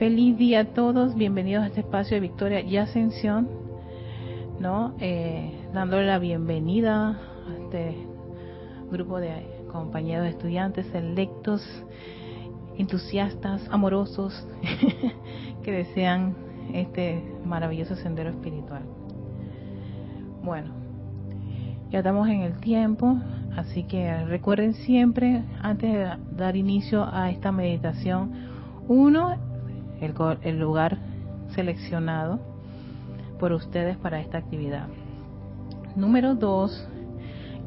[0.00, 3.50] Feliz día a todos, bienvenidos a este espacio de Victoria y Ascensión,
[4.58, 4.94] ¿no?
[4.98, 7.96] Eh, dándole la bienvenida a este
[8.90, 11.62] grupo de compañeros estudiantes electos,
[12.78, 14.32] entusiastas, amorosos,
[15.62, 16.34] que desean
[16.72, 18.84] este maravilloso sendero espiritual.
[20.42, 20.70] Bueno,
[21.90, 23.18] ya estamos en el tiempo,
[23.54, 28.48] así que recuerden siempre, antes de dar inicio a esta meditación,
[28.88, 29.49] uno,
[30.00, 30.98] el, lugar
[31.54, 32.40] seleccionado
[33.38, 34.88] por ustedes para esta actividad.
[35.96, 36.86] Número dos,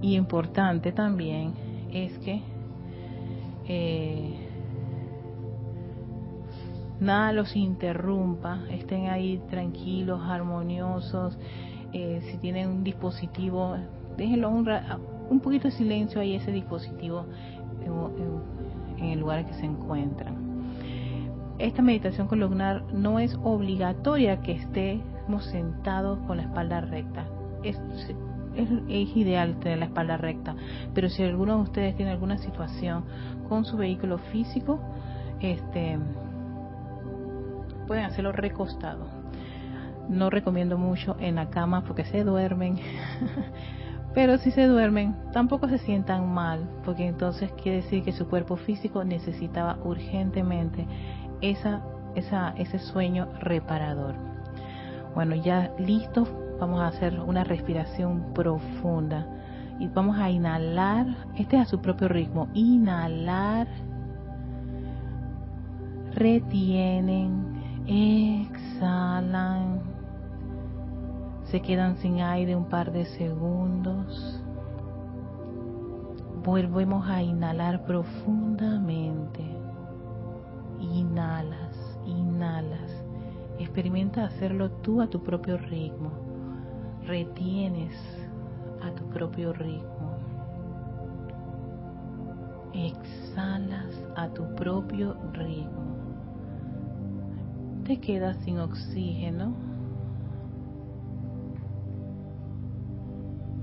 [0.01, 1.53] y importante también,
[1.91, 2.41] es que
[3.67, 4.35] eh,
[6.99, 11.38] nada los interrumpa, estén ahí tranquilos, armoniosos.
[11.91, 13.77] Eh, si tienen un dispositivo,
[14.17, 14.67] déjenlo un,
[15.29, 17.25] un poquito de silencio ahí ese dispositivo
[17.85, 20.42] en, en el lugar en que se encuentran
[21.59, 27.25] esta meditación columnar no es obligatoria que estemos sentados con la espalda recta.
[27.64, 27.80] Es,
[28.55, 28.69] es,
[29.16, 30.55] ideal tener la espalda recta,
[30.94, 33.03] pero si alguno de ustedes tiene alguna situación
[33.50, 34.80] con su vehículo físico,
[35.39, 35.97] este,
[37.88, 39.08] pueden hacerlo recostado.
[40.09, 42.77] No recomiendo mucho en la cama porque se duermen.
[44.14, 48.58] Pero si se duermen, tampoco se sientan mal, porque entonces quiere decir que su cuerpo
[48.58, 50.86] físico necesitaba urgentemente
[51.44, 51.81] esa,
[52.16, 54.16] esa, ese sueño reparador.
[55.13, 56.27] Bueno, ya listos,
[56.59, 59.27] vamos a hacer una respiración profunda
[59.80, 61.05] y vamos a inhalar,
[61.36, 63.67] este es a su propio ritmo, inhalar,
[66.14, 69.81] retienen, exhalan,
[71.44, 74.39] se quedan sin aire un par de segundos.
[76.44, 79.52] Volvemos a inhalar profundamente
[80.94, 83.03] inhalas, inhalas.
[83.59, 86.11] Experimenta hacerlo tú a tu propio ritmo.
[87.05, 87.95] Retienes
[88.81, 90.17] a tu propio ritmo.
[92.73, 95.83] Exhalas a tu propio ritmo.
[97.86, 99.54] Te quedas sin oxígeno.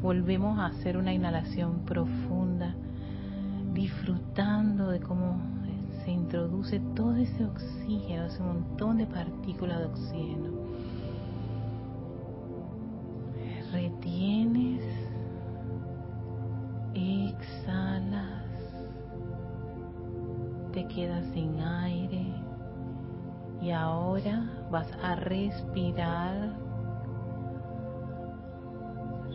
[0.03, 2.75] Volvemos a hacer una inhalación profunda,
[3.75, 5.60] disfrutando de cómo
[6.05, 10.51] se introduce todo ese oxígeno, ese montón de partículas de oxígeno.
[13.73, 14.85] Retienes,
[16.95, 18.45] exhalas,
[20.73, 22.27] te quedas sin aire
[23.61, 26.57] y ahora vas a respirar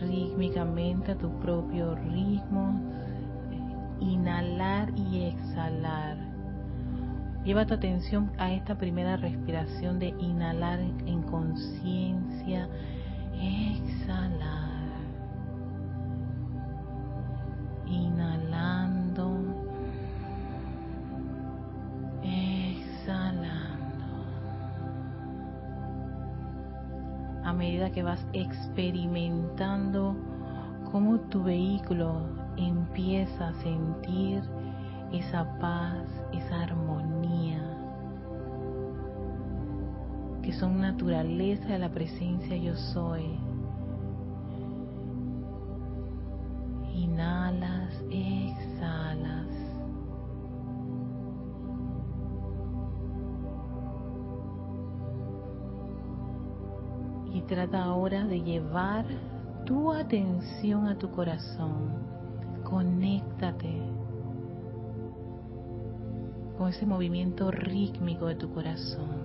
[0.01, 2.79] rítmicamente a tu propio ritmo,
[3.99, 6.24] inhalar y exhalar.
[7.45, 12.67] Lleva tu atención a esta primera respiración de inhalar en conciencia,
[13.39, 14.65] exhalar.
[17.85, 19.37] Inhalando,
[22.23, 24.05] exhalando.
[27.43, 30.15] A medida que vas experimentando
[30.91, 32.23] cómo tu vehículo
[32.57, 34.41] empieza a sentir
[35.13, 36.94] esa paz, esa armonía,
[40.45, 43.23] que son naturaleza de la presencia yo soy.
[46.93, 49.47] Inhalas, exhalas.
[57.33, 59.05] Y trata ahora de llevar
[59.65, 61.89] tu atención a tu corazón.
[62.63, 63.81] Conéctate
[66.55, 69.24] con ese movimiento rítmico de tu corazón.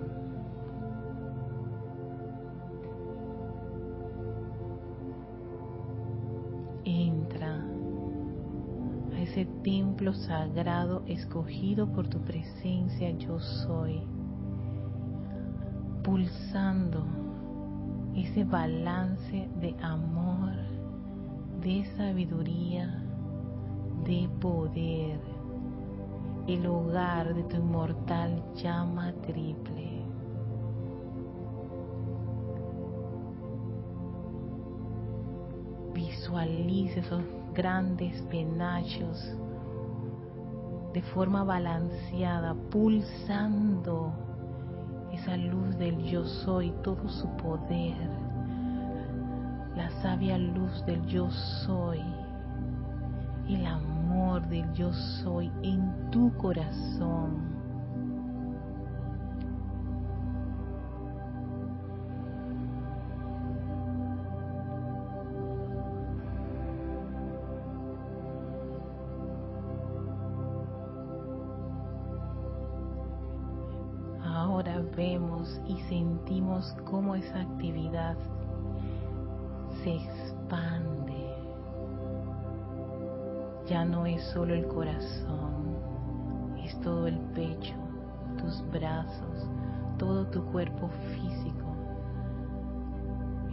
[9.31, 14.01] Ese templo sagrado escogido por tu presencia yo soy,
[16.03, 17.05] pulsando
[18.13, 20.51] ese balance de amor,
[21.61, 23.01] de sabiduría,
[24.05, 25.21] de poder
[26.47, 30.03] el hogar de tu inmortal llama triple.
[35.93, 37.23] Visualiza esos
[37.53, 39.35] grandes penachos
[40.93, 44.13] de forma balanceada, pulsando
[45.11, 47.95] esa luz del yo soy, todo su poder,
[49.75, 51.29] la sabia luz del yo
[51.65, 52.01] soy,
[53.47, 57.60] el amor del yo soy en tu corazón.
[76.21, 78.15] Sentimos cómo esa actividad
[79.83, 81.35] se expande.
[83.67, 85.77] Ya no es solo el corazón,
[86.63, 87.73] es todo el pecho,
[88.37, 89.49] tus brazos,
[89.97, 91.75] todo tu cuerpo físico.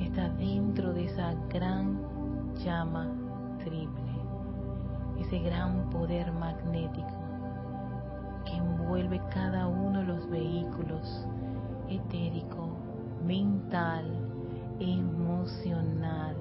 [0.00, 1.99] Está dentro de esa gran
[2.65, 3.09] llama
[3.65, 4.12] triple,
[5.20, 7.09] ese gran poder magnético
[8.44, 11.26] que envuelve cada uno de los vehículos
[11.88, 12.69] etérico,
[13.25, 14.05] mental,
[14.81, 16.37] emocional.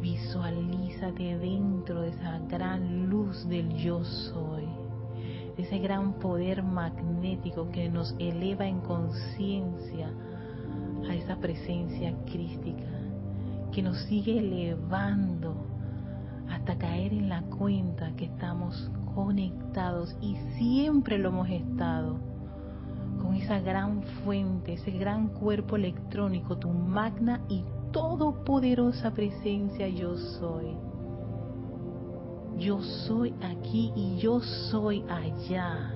[0.00, 4.66] Visualízate dentro de esa gran luz del yo soy,
[5.56, 10.10] ese gran poder magnético que nos eleva en conciencia
[11.08, 12.90] a esa presencia crística,
[13.70, 15.54] que nos sigue elevando
[16.50, 22.31] hasta caer en la cuenta que estamos conectados y siempre lo hemos estado
[23.34, 30.76] esa gran fuente, ese gran cuerpo electrónico, tu magna y todopoderosa presencia yo soy.
[32.58, 35.94] Yo soy aquí y yo soy allá.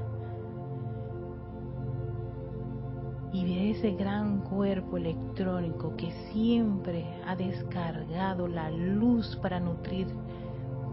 [3.32, 10.06] Y de ese gran cuerpo electrónico que siempre ha descargado la luz para nutrir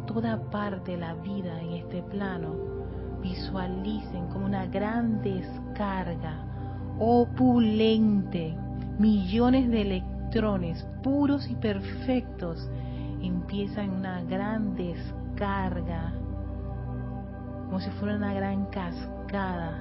[0.06, 2.56] toda parte de la vida en este plano,
[3.22, 5.63] visualicen como una gran descarga
[7.00, 8.56] opulente,
[9.00, 12.70] millones de electrones puros y perfectos
[13.22, 16.14] empiezan una gran descarga,
[17.66, 19.80] como si fuera una gran cascada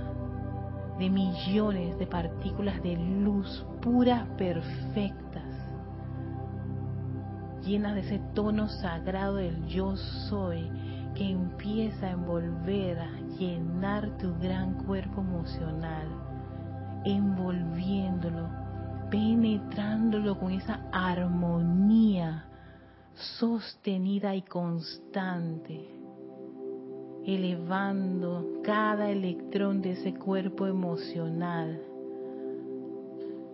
[0.99, 5.23] de millones de partículas de luz puras, perfectas
[7.65, 10.69] llenas de ese tono sagrado del yo soy
[11.15, 16.08] que empieza a envolver, a llenar tu gran cuerpo emocional,
[17.05, 18.49] envolviéndolo,
[19.11, 22.44] penetrándolo con esa armonía
[23.14, 25.88] sostenida y constante,
[27.25, 31.81] elevando cada electrón de ese cuerpo emocional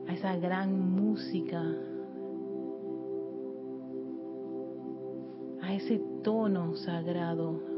[0.09, 1.63] a esa gran música
[5.61, 7.78] a ese tono sagrado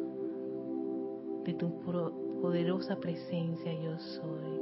[1.44, 1.70] de tu
[2.40, 4.60] poderosa presencia yo soy.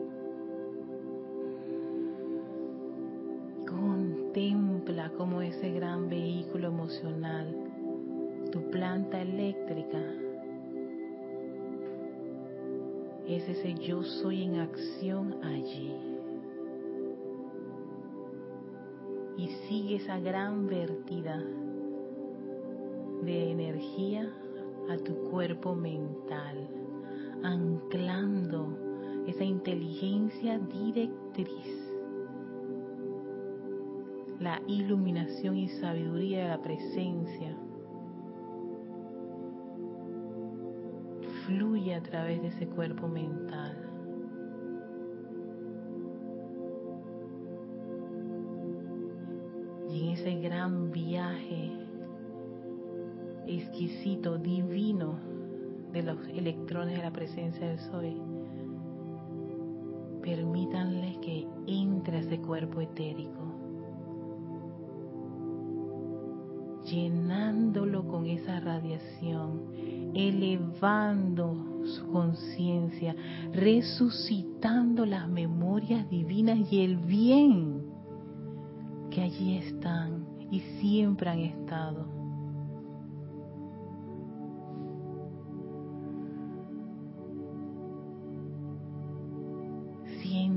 [3.66, 7.54] Contempla como ese gran vehículo emocional,
[8.52, 10.00] tu planta eléctrica,
[13.26, 15.92] es ese yo soy en acción allí.
[19.36, 21.40] Y sigue esa gran vertida
[23.22, 24.32] de energía
[24.88, 26.68] a tu cuerpo mental,
[27.42, 28.76] anclando
[29.26, 31.94] esa inteligencia directriz,
[34.40, 37.56] la iluminación y sabiduría de la presencia.
[41.46, 43.84] Fluye a través de ese cuerpo mental.
[49.90, 51.87] Y en ese gran viaje
[53.78, 55.20] exquisito, divino
[55.92, 58.20] de los electrones de la presencia del Soy,
[60.20, 63.54] permítanle que entre a ese cuerpo etérico,
[66.90, 69.62] llenándolo con esa radiación,
[70.12, 73.14] elevando su conciencia,
[73.52, 77.84] resucitando las memorias divinas y el bien
[79.10, 82.17] que allí están y siempre han estado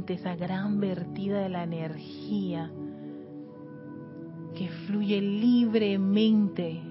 [0.10, 2.72] esa gran vertida de la energía
[4.56, 6.82] que fluye libremente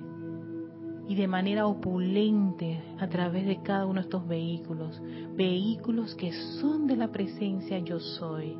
[1.08, 5.02] y de manera opulente a través de cada uno de estos vehículos,
[5.36, 8.56] vehículos que son de la presencia yo soy.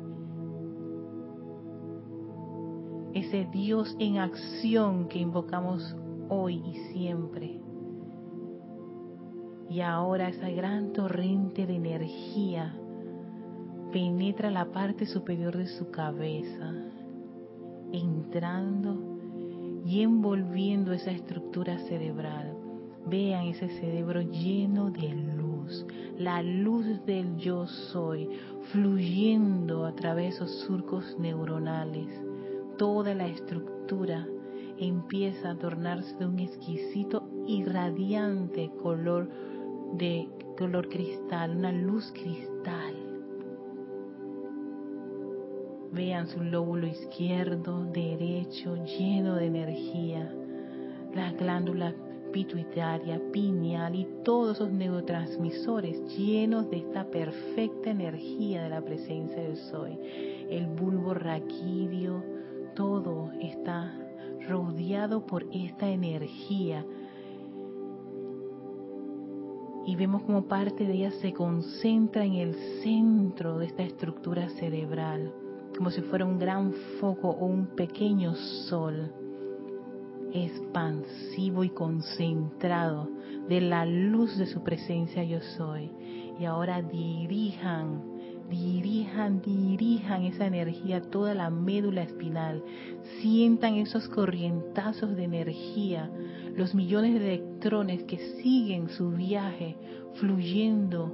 [3.13, 5.95] Ese Dios en acción que invocamos
[6.29, 7.61] hoy y siempre.
[9.69, 12.80] Y ahora esa gran torrente de energía
[13.91, 16.73] penetra la parte superior de su cabeza,
[17.91, 18.95] entrando
[19.85, 22.55] y envolviendo esa estructura cerebral.
[23.05, 25.85] Vean ese cerebro lleno de luz,
[26.17, 28.29] la luz del yo soy,
[28.71, 32.07] fluyendo a través de esos surcos neuronales.
[32.77, 34.25] Toda la estructura
[34.77, 39.29] empieza a tornarse de un exquisito y radiante color
[39.97, 43.00] de color cristal, una luz cristal
[45.91, 50.33] Vean su lóbulo izquierdo, derecho, lleno de energía.
[51.13, 51.93] Las glándulas
[52.31, 59.57] pituitaria, pineal y todos esos neurotransmisores llenos de esta perfecta energía de la presencia del
[59.57, 59.97] soy.
[60.49, 62.23] El bulbo raquídeo,
[62.75, 63.93] todo está
[64.47, 66.85] rodeado por esta energía.
[69.85, 75.33] Y vemos como parte de ella se concentra en el centro de esta estructura cerebral,
[75.81, 79.11] como si fuera un gran foco o un pequeño sol
[80.31, 83.09] expansivo y concentrado
[83.49, 85.89] de la luz de su presencia yo soy.
[86.39, 88.03] Y ahora dirijan,
[88.47, 92.63] dirijan, dirijan esa energía a toda la médula espinal.
[93.19, 96.11] Sientan esos corrientazos de energía,
[96.55, 99.75] los millones de electrones que siguen su viaje
[100.19, 101.11] fluyendo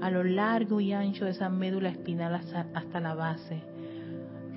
[0.00, 3.69] a lo largo y ancho de esa médula espinal hasta, hasta la base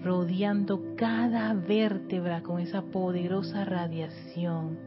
[0.03, 4.77] rodeando cada vértebra con esa poderosa radiación.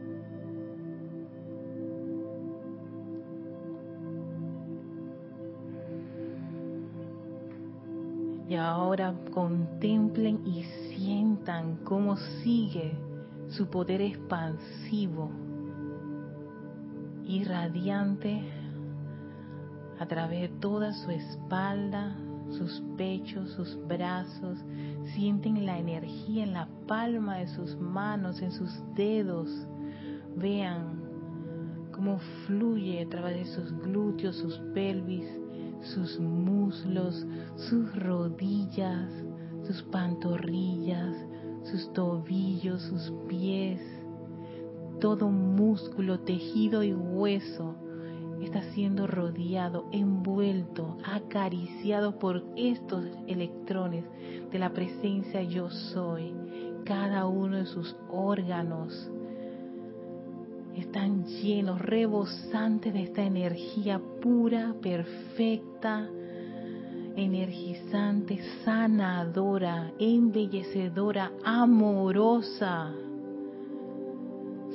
[8.47, 10.63] Y ahora contemplen y
[10.95, 12.93] sientan cómo sigue
[13.49, 15.31] su poder expansivo
[17.25, 18.41] y radiante
[19.99, 22.15] a través de toda su espalda,
[22.51, 24.57] sus pechos, sus brazos,
[25.15, 29.49] sienten la energía en la palma de sus manos, en sus dedos.
[30.35, 31.01] Vean
[31.91, 35.27] cómo fluye a través de sus glúteos, sus pelvis,
[35.81, 37.25] sus muslos,
[37.55, 39.11] sus rodillas,
[39.63, 41.15] sus pantorrillas,
[41.63, 43.81] sus tobillos, sus pies,
[44.99, 47.75] todo músculo, tejido y hueso
[48.45, 54.05] está siendo rodeado, envuelto, acariciado por estos electrones
[54.51, 56.33] de la presencia yo soy.
[56.85, 59.11] Cada uno de sus órganos
[60.75, 66.07] están llenos, rebosantes de esta energía pura, perfecta,
[67.15, 72.93] energizante, sanadora, embellecedora, amorosa.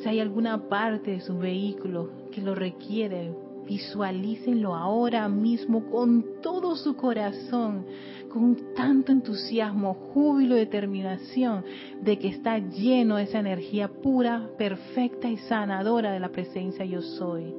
[0.02, 3.33] Si hay alguna parte de su vehículo que lo requiere,
[3.66, 7.87] Visualícenlo ahora mismo con todo su corazón,
[8.28, 11.64] con tanto entusiasmo, júbilo determinación
[12.00, 17.54] de que está lleno esa energía pura, perfecta y sanadora de la presencia yo soy.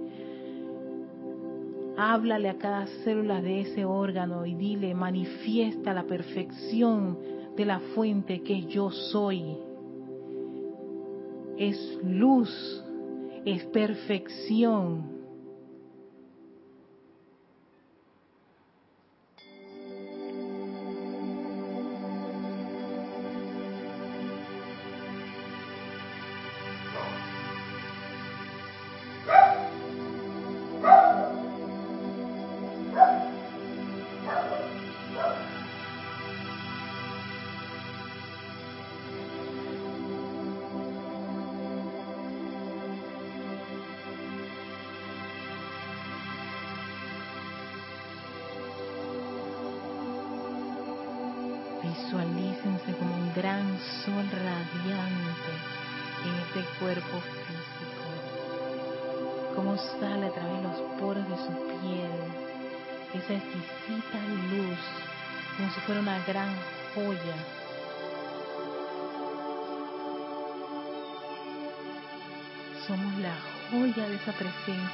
[1.95, 7.17] Háblale a cada célula de ese órgano y dile, manifiesta la perfección
[7.55, 9.57] de la fuente que yo soy.
[11.57, 12.83] Es luz,
[13.45, 15.12] es perfección,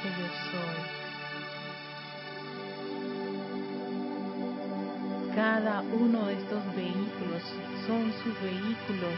[0.00, 0.80] presencia yo soy.
[5.34, 7.42] Cada uno de estos vehículos
[7.86, 9.14] son sus vehículos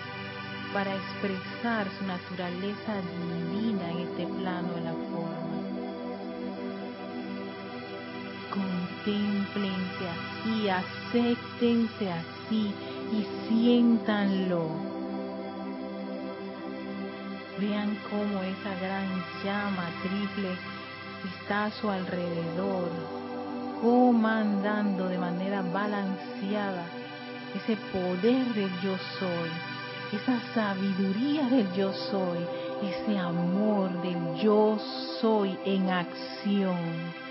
[0.72, 3.00] para expresar su naturaleza
[3.50, 5.52] divina en este plano de la forma.
[8.50, 12.74] Contémplense así, acéptense así
[13.12, 14.92] y siéntanlo.
[17.58, 19.08] Vean cómo esa gran
[19.44, 20.71] llama triple
[21.24, 22.88] está a su alrededor
[23.80, 26.84] comandando de manera balanceada
[27.54, 29.50] ese poder del yo soy,
[30.12, 32.38] esa sabiduría del yo soy,
[32.82, 34.78] ese amor del yo
[35.20, 37.21] soy en acción.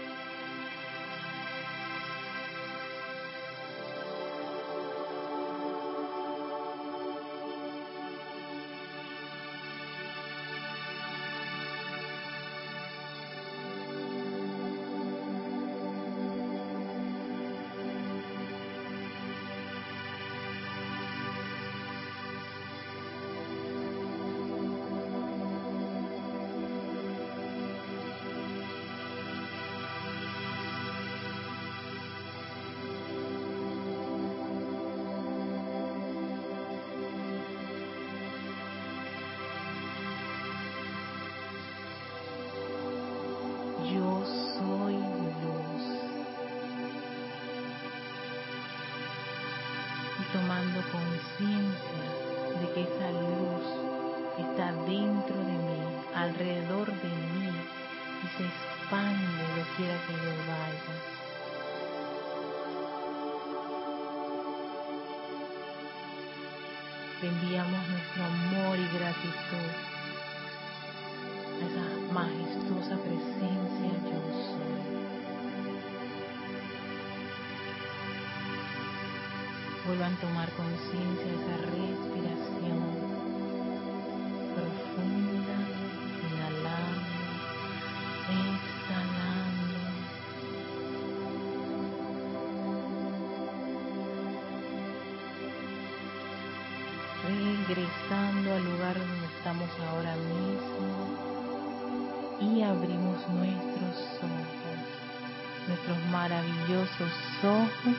[97.74, 101.08] Regresando al lugar donde estamos ahora mismo
[102.42, 104.78] y abrimos nuestros ojos,
[105.70, 107.96] nuestros maravillosos ojos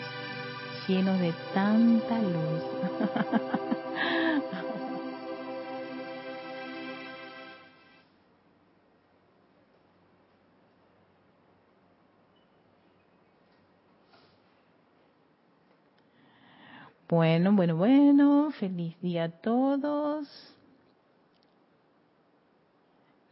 [0.86, 2.62] llenos de tanta luz.
[17.12, 20.26] Bueno, bueno, bueno, feliz día a todos.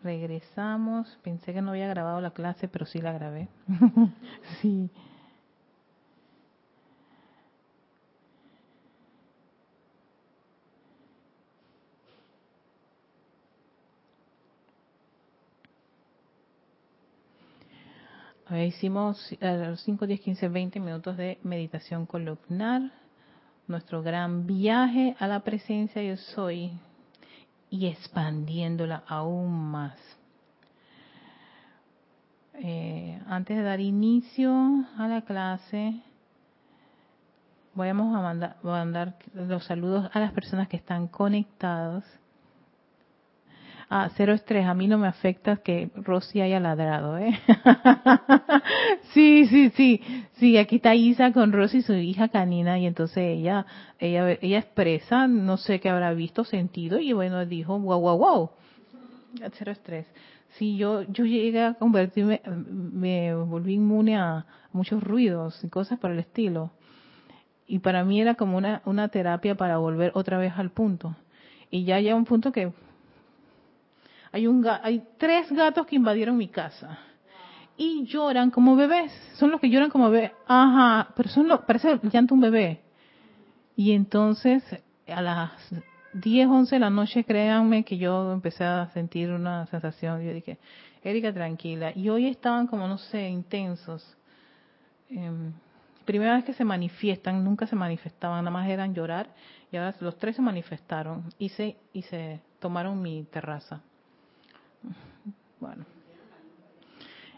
[0.03, 1.19] Regresamos.
[1.23, 3.49] Pensé que no había grabado la clase, pero sí la grabé.
[4.61, 4.91] sí.
[18.67, 22.93] hicimos a los 5, 10, 15, 20 minutos de meditación columnar,
[23.71, 26.73] nuestro gran viaje a la presencia yo soy
[27.71, 29.97] y expandiéndola aún más.
[32.55, 34.53] Eh, antes de dar inicio
[34.99, 36.03] a la clase,
[37.75, 42.05] vamos a mandar, mandar los saludos a las personas que están conectados
[43.93, 47.37] Ah, cero estrés, a mí no me afecta que Rosy haya ladrado, ¿eh?
[49.13, 50.01] sí, sí, sí,
[50.35, 53.67] sí, aquí está Isa con Rosy, su hija canina, y entonces ella,
[53.99, 58.51] ella, ella expresa, no sé qué habrá visto, sentido, y bueno, dijo, wow, wow, wow,
[59.59, 60.07] cero estrés.
[60.51, 66.13] Sí, yo, yo llegué a convertirme, me volví inmune a muchos ruidos y cosas por
[66.13, 66.71] el estilo.
[67.67, 71.17] Y para mí era como una, una terapia para volver otra vez al punto.
[71.73, 72.73] Y ya llega un punto que
[74.33, 76.99] hay, un, hay tres gatos que invadieron mi casa
[77.77, 79.11] y lloran como bebés.
[79.35, 80.33] Son los que lloran como bebés.
[80.47, 82.83] Ajá, pero son los, parece llanto un bebé.
[83.75, 84.63] Y entonces
[85.07, 85.51] a las
[86.13, 90.23] 10, 11 de la noche, créanme que yo empecé a sentir una sensación.
[90.23, 90.59] Yo dije,
[91.03, 91.93] Erika, tranquila.
[91.95, 94.17] Y hoy estaban como, no sé, intensos.
[95.09, 95.31] Eh,
[96.05, 99.29] primera vez que se manifiestan, nunca se manifestaban, nada más eran llorar.
[99.73, 103.83] Y ahora los tres se manifestaron y se, y se tomaron mi terraza.
[105.59, 105.85] Bueno.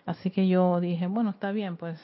[0.07, 2.01] Así que yo dije, bueno, está bien, pues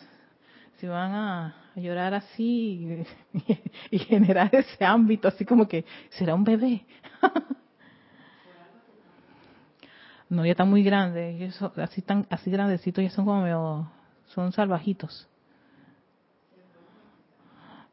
[0.79, 3.05] si van a, llorar así
[3.91, 6.85] y, generar ese ámbito, así como que será un bebé.
[10.29, 13.91] no, ya está muy grande, así tan así grandecitos, ya son como
[14.27, 15.29] son salvajitos.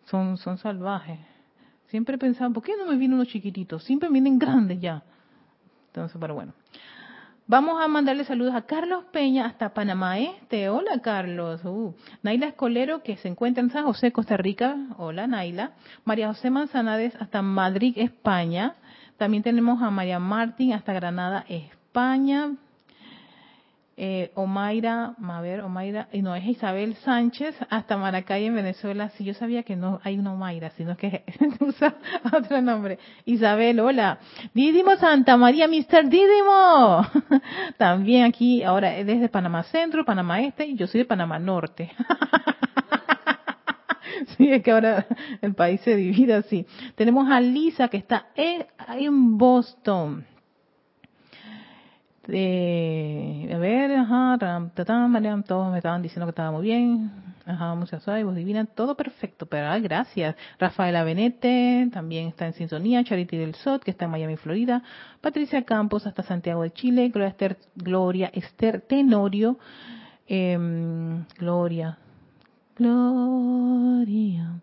[0.06, 1.20] Son, son salvajes.
[1.88, 3.84] Siempre pensaba, ¿por qué no me vienen unos chiquititos?
[3.84, 5.04] Siempre vienen grandes ya.
[5.88, 6.54] Entonces, pero bueno.
[7.48, 10.68] Vamos a mandarle saludos a Carlos Peña hasta Panamá Este.
[10.68, 11.64] Hola Carlos.
[11.64, 11.94] Uh.
[12.24, 14.76] Naila Escolero que se encuentra en San José, Costa Rica.
[14.98, 15.74] Hola Naila.
[16.06, 18.74] María José Manzanades hasta Madrid, España.
[19.18, 22.56] También tenemos a María Martín hasta Granada, España
[23.98, 29.10] eh, Omaira, a ver, Omaira, y no es Isabel Sánchez, hasta Maracay en Venezuela.
[29.10, 31.24] Sí, yo sabía que no hay una Omaira, sino que
[31.62, 31.96] usa
[32.34, 33.00] otro nombre.
[33.24, 34.20] Isabel, hola.
[34.54, 36.10] Didimo Santa María, Mr.
[36.10, 37.06] Didimo.
[37.78, 41.92] También aquí, ahora desde Panamá Centro, Panamá Este, y yo soy de Panamá Norte.
[44.38, 45.06] Sí, es que ahora
[45.42, 46.66] el país se divide así.
[46.96, 50.26] Tenemos a Lisa que está en Boston
[52.28, 54.38] eh, a ver, ajá,
[54.78, 57.12] todos me estaban diciendo que estaba muy bien,
[57.46, 60.36] ajá, muchas suave, voz divina, todo perfecto, pero ay, gracias.
[60.60, 64.82] Rafaela Benete también está en sintonía, Charity del Sot, que está en Miami, Florida,
[65.22, 69.58] Patricia Campos hasta Santiago de Chile, Gloria Esther, Gloria Esther Tenorio,
[70.28, 70.58] eh,
[71.38, 71.98] Gloria,
[72.76, 74.62] Gloria.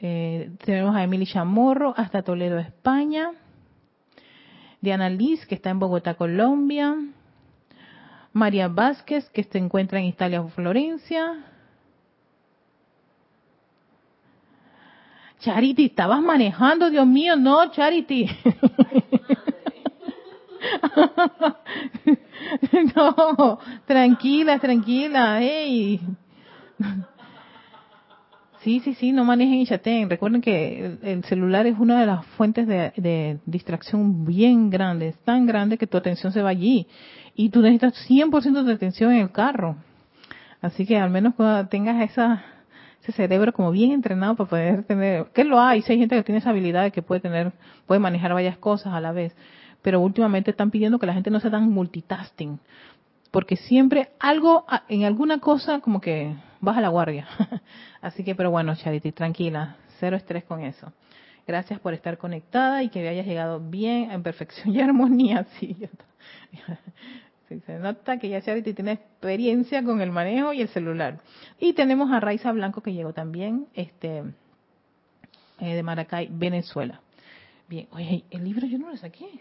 [0.00, 3.32] Eh, tenemos a Emily Chamorro hasta Toledo, España.
[4.80, 6.96] Diana Liz, que está en Bogotá, Colombia.
[8.32, 11.44] María Vázquez, que se encuentra en Italia, Florencia.
[15.40, 18.26] Charity, estabas manejando, Dios mío, no, Charity.
[22.96, 26.00] no, tranquila, tranquila, hey.
[28.68, 30.10] Sí, sí, sí, no manejen y chateen.
[30.10, 35.78] Recuerden que el, celular es una de las fuentes de, distracción bien grandes, tan grande
[35.78, 36.86] que tu atención se va allí.
[37.34, 39.76] Y tú necesitas 100% de atención en el carro.
[40.60, 42.44] Así que al menos cuando tengas esa,
[43.00, 46.22] ese cerebro como bien entrenado para poder tener, que lo hay, si hay gente que
[46.22, 47.52] tiene esa habilidad de que puede tener,
[47.86, 49.34] puede manejar varias cosas a la vez.
[49.80, 52.60] Pero últimamente están pidiendo que la gente no sea tan multitasking.
[53.30, 57.26] Porque siempre algo, en alguna cosa como que baja la guardia.
[58.00, 60.92] Así que, pero bueno, Charity, tranquila, cero estrés con eso.
[61.46, 65.46] Gracias por estar conectada y que hayas llegado bien, en perfección y armonía.
[67.48, 71.18] Sí, se nota que ya Charity tiene experiencia con el manejo y el celular.
[71.58, 74.22] Y tenemos a Raiza Blanco que llegó también este,
[75.58, 77.00] eh, de Maracay, Venezuela.
[77.66, 79.40] Bien, oye, el libro yo no lo saqué.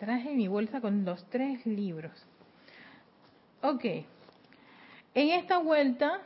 [0.00, 2.12] Traje mi bolsa con los tres libros.
[3.62, 3.84] Ok,
[5.14, 6.20] en esta vuelta,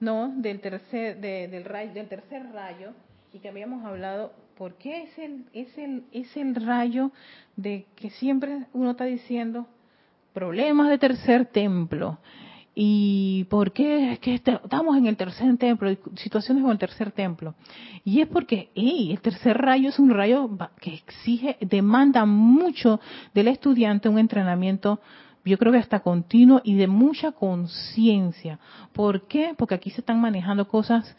[0.00, 0.32] ¿no?
[0.36, 2.92] Del tercer, del, rayo, del tercer rayo,
[3.32, 7.10] y que habíamos hablado, ¿por qué es el, es, el, es el rayo
[7.56, 9.66] de que siempre uno está diciendo
[10.32, 12.18] problemas de tercer templo?
[12.76, 17.54] ¿Y por qué es que estamos en el tercer templo, situaciones con el tercer templo?
[18.04, 23.00] Y es porque el tercer rayo es un rayo que exige, demanda mucho
[23.32, 25.00] del estudiante un entrenamiento
[25.44, 28.58] yo creo que hasta continuo y de mucha conciencia.
[28.92, 29.54] ¿Por qué?
[29.56, 31.16] Porque aquí se están manejando cosas,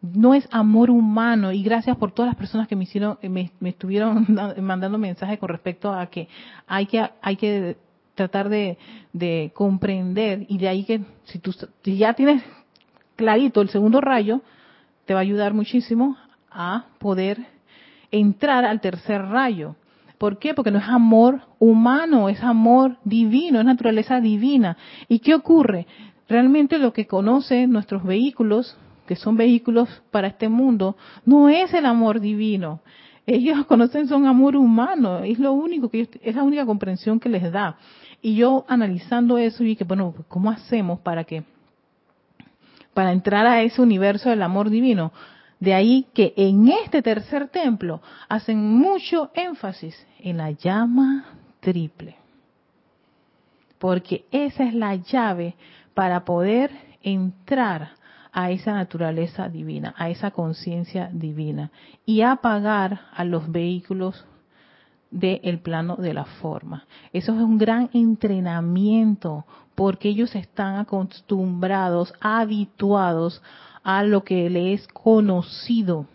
[0.00, 4.26] no es amor humano y gracias por todas las personas que me hicieron, me, estuvieron
[4.60, 6.28] mandando mensajes con respecto a que
[6.66, 7.76] hay que, hay que
[8.14, 8.78] tratar de,
[9.12, 11.52] de comprender y de ahí que si tú
[11.82, 12.42] si ya tienes
[13.16, 14.42] clarito el segundo rayo,
[15.06, 16.16] te va a ayudar muchísimo
[16.50, 17.38] a poder
[18.10, 19.76] entrar al tercer rayo.
[20.18, 20.54] ¿Por qué?
[20.54, 24.76] Porque no es amor humano, es amor divino, es naturaleza divina.
[25.08, 25.86] ¿Y qué ocurre?
[26.28, 28.76] Realmente lo que conocen nuestros vehículos,
[29.06, 32.80] que son vehículos para este mundo, no es el amor divino.
[33.26, 37.52] Ellos conocen son amor humano, es lo único que es la única comprensión que les
[37.52, 37.76] da.
[38.22, 41.44] Y yo analizando eso y que bueno, ¿cómo hacemos para que
[42.94, 45.12] para entrar a ese universo del amor divino?
[45.58, 51.24] De ahí que en este tercer templo hacen mucho énfasis en la llama
[51.60, 52.16] triple.
[53.78, 55.54] Porque esa es la llave
[55.94, 56.70] para poder
[57.02, 57.90] entrar
[58.32, 61.70] a esa naturaleza divina, a esa conciencia divina
[62.04, 64.26] y apagar a los vehículos
[65.10, 66.84] del plano de la forma.
[67.14, 73.42] Eso es un gran entrenamiento porque ellos están acostumbrados, habituados
[73.86, 76.08] a lo que le es conocido,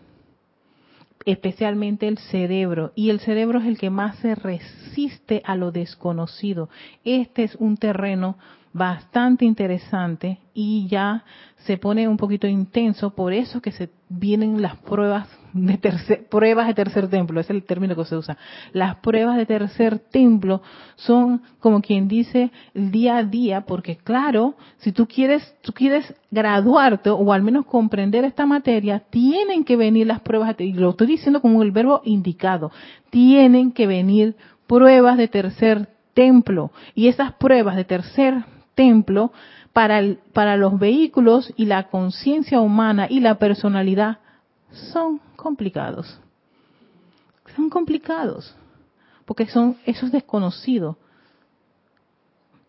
[1.24, 2.92] especialmente el cerebro.
[2.94, 6.68] Y el cerebro es el que más se resiste a lo desconocido.
[7.02, 8.36] Este es un terreno
[8.72, 11.24] bastante interesante y ya
[11.58, 16.66] se pone un poquito intenso, por eso que se vienen las pruebas de tercer, pruebas
[16.66, 18.36] de tercer templo, es el término que se usa.
[18.72, 20.62] Las pruebas de tercer templo
[20.96, 26.14] son como quien dice el día a día, porque claro, si tú quieres, tú quieres
[26.30, 31.06] graduarte o al menos comprender esta materia, tienen que venir las pruebas, y lo estoy
[31.06, 32.72] diciendo como el verbo indicado,
[33.10, 36.72] tienen que venir pruebas de tercer templo.
[36.94, 39.32] Y esas pruebas de tercer templo
[39.72, 44.18] para, para los vehículos y la conciencia humana y la personalidad
[44.70, 46.20] son complicados.
[47.56, 48.54] Son complicados,
[49.24, 50.98] porque son eso es desconocido.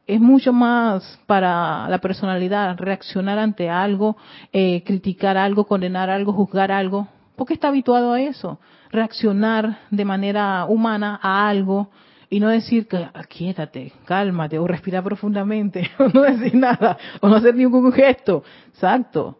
[0.05, 4.17] Es mucho más para la personalidad reaccionar ante algo,
[4.51, 8.59] eh, criticar algo, condenar algo, juzgar algo, porque está habituado a eso,
[8.91, 11.89] reaccionar de manera humana a algo,
[12.33, 17.35] y no decir que aquíétate, cálmate, o respira profundamente, o no decir nada, o no
[17.35, 18.43] hacer ningún gesto.
[18.69, 19.37] Exacto.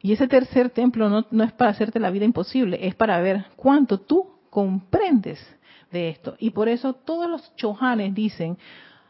[0.00, 3.98] Y ese tercer templo no, es para hacerte la vida imposible, es para ver cuánto
[3.98, 5.44] tú comprendes
[5.90, 6.36] de esto.
[6.38, 8.56] Y por eso todos los chohanes dicen,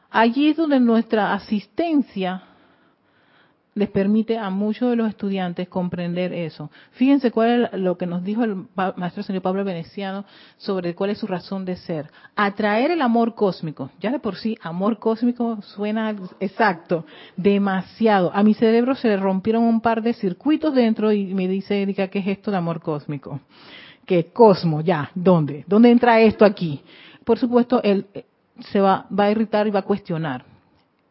[0.09, 2.45] allí es donde nuestra asistencia
[3.75, 6.71] les permite a muchos de los estudiantes comprender eso.
[6.93, 10.25] Fíjense cuál es lo que nos dijo el maestro señor Pablo Veneciano
[10.59, 12.11] sobre cuál es su razón de ser.
[12.37, 13.91] Atraer el amor cósmico.
[14.01, 17.07] Ya de por sí, amor cósmico suena exacto,
[17.37, 18.31] demasiado.
[18.35, 22.09] A mi cerebro se le rompieron un par de circuitos dentro y me dice Erika,
[22.09, 23.41] ¿qué es esto de amor cósmico?
[24.05, 24.83] ¿Qué cosmo?
[24.83, 25.65] Ya, ¿dónde?
[25.67, 26.83] ¿Dónde entra esto aquí?
[27.25, 28.27] Por supuesto, él eh,
[28.71, 30.52] se va, va a irritar y va a cuestionar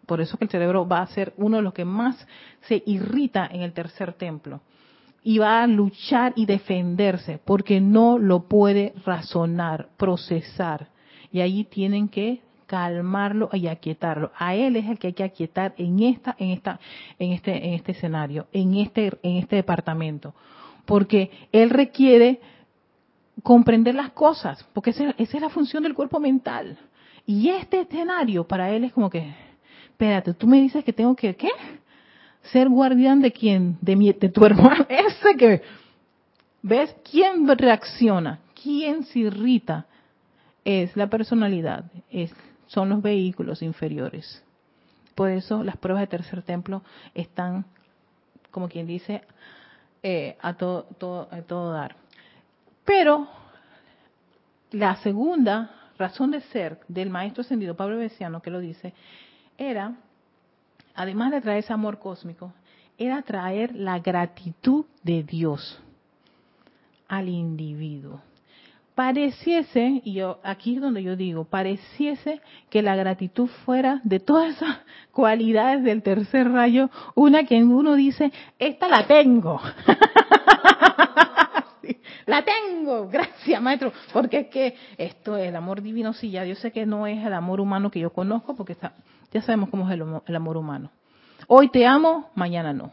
[0.05, 2.27] por eso que el cerebro va a ser uno de los que más
[2.61, 4.61] se irrita en el tercer templo.
[5.23, 10.87] y va a luchar y defenderse porque no lo puede razonar, procesar.
[11.31, 14.31] Y allí tienen que calmarlo y aquietarlo.
[14.37, 16.79] A él es el que hay que aquietar en esta, en esta,
[17.19, 20.33] en este, en este escenario, en este, en este departamento,
[20.85, 22.39] porque él requiere
[23.43, 26.77] comprender las cosas, porque esa, esa es la función del cuerpo mental.
[27.25, 29.33] Y este escenario para él es como que,
[30.01, 31.49] espérate, tú me dices que tengo que, ¿qué?
[32.51, 33.77] Ser guardián de quién?
[33.81, 34.87] De, mi, de tu hermano.
[34.89, 35.61] Ese que,
[36.63, 36.95] ¿ves?
[37.09, 38.39] ¿Quién reacciona?
[38.61, 39.85] ¿Quién se irrita?
[40.65, 42.33] Es la personalidad, es
[42.65, 44.43] son los vehículos inferiores.
[45.13, 46.81] Por eso las pruebas de tercer templo
[47.13, 47.65] están,
[48.49, 49.21] como quien dice,
[50.01, 51.95] eh, a, todo, todo dar.
[52.85, 53.27] Pero
[54.71, 58.93] la segunda razón de ser del maestro ascendido Pablo Besiano, que lo dice,
[59.69, 59.95] era,
[60.95, 62.53] además de traer ese amor cósmico,
[62.97, 65.81] era traer la gratitud de Dios
[67.07, 68.21] al individuo
[68.95, 74.55] pareciese, y yo aquí es donde yo digo, pareciese que la gratitud fuera de todas
[74.55, 74.79] esas
[75.11, 79.59] cualidades del tercer rayo, una que uno dice, esta la tengo.
[82.31, 86.55] la tengo, gracias maestro, porque es que esto es el amor divino, sí, ya yo
[86.55, 88.93] sé que no es el amor humano que yo conozco, porque está,
[89.33, 90.91] ya sabemos cómo es el, amor humano.
[91.47, 92.91] Hoy te amo, mañana no.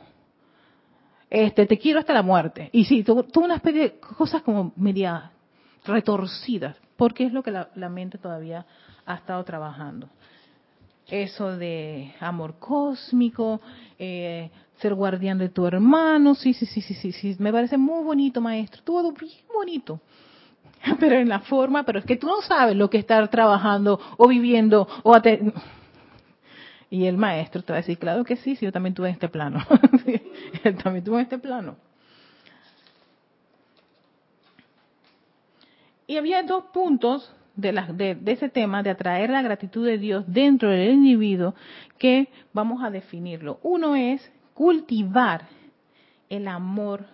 [1.31, 2.69] Este, te quiero hasta la muerte.
[2.73, 5.31] Y sí, tuvo una especie de cosas como media
[5.85, 8.67] retorcidas, porque es lo que la, mente todavía
[9.07, 10.09] ha estado trabajando.
[11.07, 13.61] Eso de amor cósmico,
[14.01, 18.03] eh, ser guardián de tu hermano, sí, sí, sí, sí, sí, sí, me parece muy
[18.05, 20.01] bonito, maestro, todo bien bonito.
[21.01, 24.29] Pero en la forma, pero es que tú no sabes lo que estar trabajando o
[24.29, 25.17] viviendo o
[26.91, 29.29] y el maestro te va a decir, claro que sí, sí, yo también tuve este
[29.29, 29.61] plano.
[30.65, 31.77] él también tuvo este plano.
[36.07, 40.93] Y había dos puntos de, ese tema de atraer la gratitud de Dios dentro del
[40.93, 41.55] individuo
[41.99, 43.59] que vamos a definirlo.
[43.63, 45.47] Uno es cultivar
[46.29, 47.07] el amor,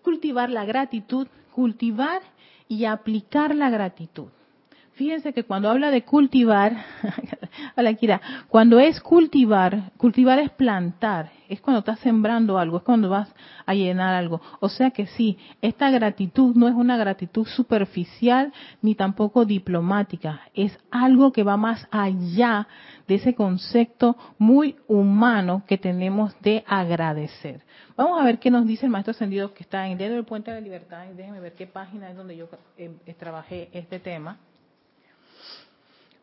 [0.00, 2.22] cultivar la gratitud, cultivar
[2.66, 4.28] y aplicar la gratitud.
[4.94, 6.82] Fíjense que cuando habla de cultivar,
[8.48, 13.28] cuando es cultivar, cultivar es plantar, es cuando estás sembrando algo, es cuando vas
[13.66, 14.40] a llenar algo.
[14.60, 20.78] O sea que sí, esta gratitud no es una gratitud superficial ni tampoco diplomática, es
[20.90, 22.68] algo que va más allá
[23.08, 27.62] de ese concepto muy humano que tenemos de agradecer.
[27.96, 30.24] Vamos a ver qué nos dice el maestro ascendido que está en el dedo del
[30.24, 33.98] puente de la libertad, y déjenme ver qué página es donde yo eh, trabajé este
[33.98, 34.38] tema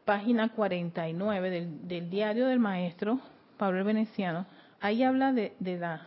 [0.06, 3.20] página 49 del, del diario del maestro
[3.58, 4.46] Pablo el Veneciano,
[4.82, 6.02] ahí habla de, de la...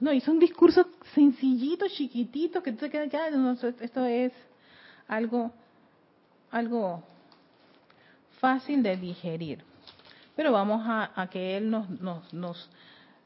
[0.00, 4.32] No, hizo un discurso sencillito, chiquitito, que tú te quedas, esto es
[5.08, 5.52] algo,
[6.50, 7.02] algo
[8.40, 9.64] fácil de digerir.
[10.36, 12.70] Pero vamos a, que él nos, nos, nos,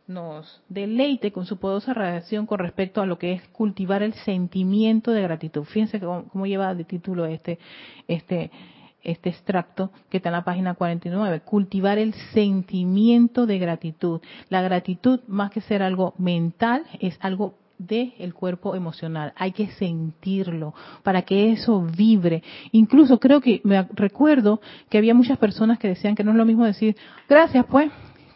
[0.07, 5.13] nos deleite con su poderosa radiación con respecto a lo que es cultivar el sentimiento
[5.13, 5.65] de gratitud.
[5.65, 7.59] Fíjense cómo, cómo lleva de título este,
[8.07, 8.51] este,
[9.03, 14.21] este extracto que está en la página 49, cultivar el sentimiento de gratitud.
[14.49, 19.33] La gratitud, más que ser algo mental, es algo del el cuerpo emocional.
[19.37, 22.43] Hay que sentirlo para que eso vibre.
[22.73, 26.45] Incluso creo que me recuerdo que había muchas personas que decían que no es lo
[26.45, 26.97] mismo decir
[27.29, 27.91] gracias, pues,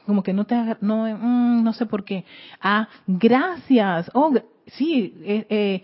[0.07, 2.25] como que no te no mm, no sé por qué.
[2.61, 4.11] Ah, gracias.
[4.15, 4.33] Oh,
[4.67, 5.83] sí, eh, eh,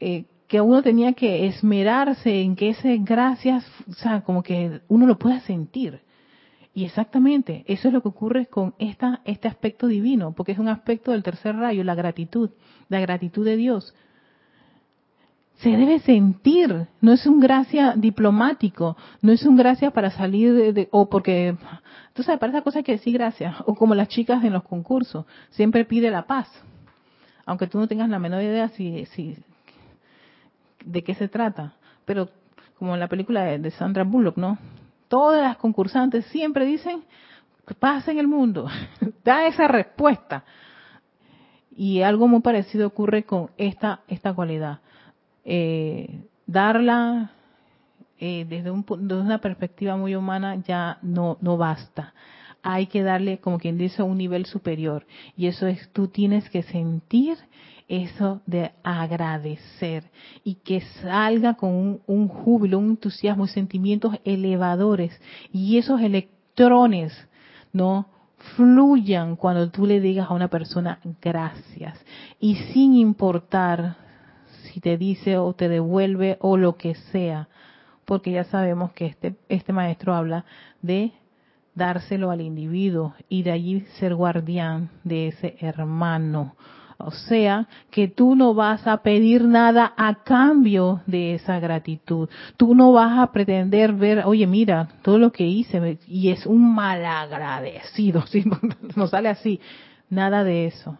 [0.00, 5.06] eh que uno tenía que esmerarse en que ese gracias, o sea, como que uno
[5.06, 6.00] lo pueda sentir.
[6.74, 10.66] Y exactamente, eso es lo que ocurre con esta, este aspecto divino, porque es un
[10.66, 12.50] aspecto del tercer rayo, la gratitud,
[12.88, 13.94] la gratitud de Dios.
[15.58, 20.88] Se debe sentir, no es un gracia diplomático, no es un gracia para salir de,
[20.90, 21.56] o porque,
[22.12, 24.64] tú sabes, para esa cosa hay que decir gracias, o como las chicas en los
[24.64, 26.48] concursos, siempre pide la paz,
[27.46, 29.36] aunque tú no tengas la menor idea si, si,
[30.84, 31.74] de qué se trata.
[32.04, 32.28] Pero
[32.78, 34.58] como en la película de, Sandra Bullock, ¿no?
[35.08, 37.04] Todas las concursantes siempre dicen,
[37.78, 38.68] paz en el mundo,
[39.24, 40.44] da esa respuesta.
[41.76, 44.80] Y algo muy parecido ocurre con esta, esta cualidad.
[45.44, 47.32] Eh, darla
[48.18, 52.12] eh, desde, un, desde una perspectiva muy humana ya no, no basta.
[52.62, 55.06] Hay que darle, como quien dice, un nivel superior.
[55.36, 57.38] Y eso es, tú tienes que sentir
[57.90, 60.04] eso de agradecer
[60.44, 65.20] y que salga con un, júbilo, un entusiasmo sentimientos elevadores
[65.52, 67.12] y esos electrones,
[67.72, 68.06] ¿no?
[68.56, 71.98] fluyan cuando tú le digas a una persona gracias
[72.38, 73.96] y sin importar
[74.62, 77.48] si te dice o te devuelve o lo que sea,
[78.04, 80.44] porque ya sabemos que este, este maestro habla
[80.80, 81.12] de
[81.74, 86.54] dárselo al individuo y de allí ser guardián de ese hermano.
[87.04, 92.28] O sea, que tú no vas a pedir nada a cambio de esa gratitud.
[92.56, 96.74] Tú no vas a pretender ver, oye, mira, todo lo que hice y es un
[96.74, 98.44] malagradecido, ¿sí?
[98.96, 99.60] no sale así.
[100.08, 100.98] Nada de eso.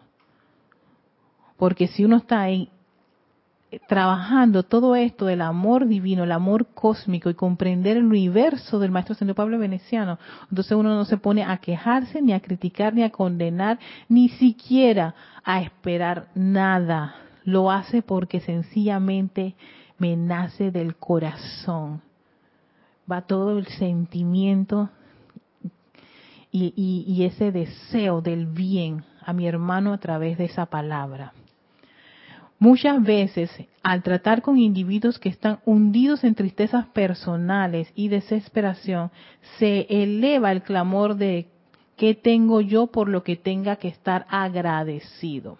[1.57, 2.69] Porque si uno está ahí
[3.87, 9.15] trabajando todo esto del amor divino, el amor cósmico y comprender el universo del Maestro
[9.15, 13.11] Señor Pablo Veneciano, entonces uno no se pone a quejarse, ni a criticar, ni a
[13.11, 13.79] condenar,
[14.09, 17.15] ni siquiera a esperar nada.
[17.43, 19.55] Lo hace porque sencillamente
[19.97, 22.01] me nace del corazón.
[23.09, 24.89] Va todo el sentimiento
[26.51, 26.73] y,
[27.07, 31.33] y ese deseo del bien a mi hermano a través de esa palabra.
[32.61, 33.49] Muchas veces,
[33.81, 39.09] al tratar con individuos que están hundidos en tristezas personales y desesperación,
[39.57, 41.47] se eleva el clamor de
[41.97, 45.57] ¿qué tengo yo por lo que tenga que estar agradecido?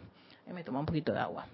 [0.54, 1.48] Me tomo un poquito de agua.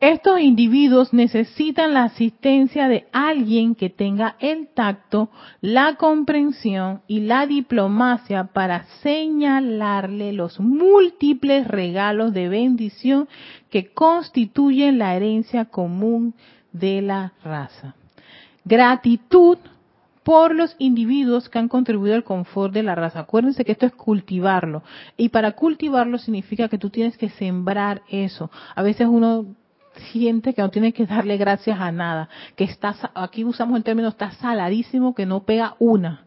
[0.00, 5.28] Estos individuos necesitan la asistencia de alguien que tenga el tacto,
[5.60, 13.28] la comprensión y la diplomacia para señalarle los múltiples regalos de bendición
[13.70, 16.34] que constituyen la herencia común
[16.72, 17.96] de la raza.
[18.64, 19.58] Gratitud
[20.22, 23.20] por los individuos que han contribuido al confort de la raza.
[23.20, 24.84] Acuérdense que esto es cultivarlo.
[25.16, 28.48] Y para cultivarlo significa que tú tienes que sembrar eso.
[28.76, 29.46] A veces uno
[29.98, 34.08] siente que no tiene que darle gracias a nada, que está, aquí usamos el término,
[34.08, 36.24] está saladísimo, que no pega una.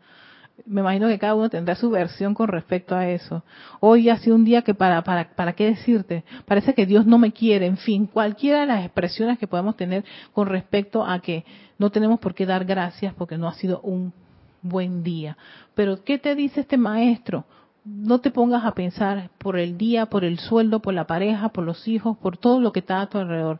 [0.65, 3.43] Me imagino que cada uno tendrá su versión con respecto a eso.
[3.79, 7.17] Hoy ha sido un día que para, para, para qué decirte, parece que Dios no
[7.17, 11.45] me quiere, en fin, cualquiera de las expresiones que podemos tener con respecto a que
[11.79, 14.13] no tenemos por qué dar gracias porque no ha sido un
[14.61, 15.37] buen día.
[15.73, 17.45] Pero ¿qué te dice este maestro?
[17.83, 21.63] No te pongas a pensar por el día, por el sueldo, por la pareja, por
[21.63, 23.59] los hijos, por todo lo que está a tu alrededor.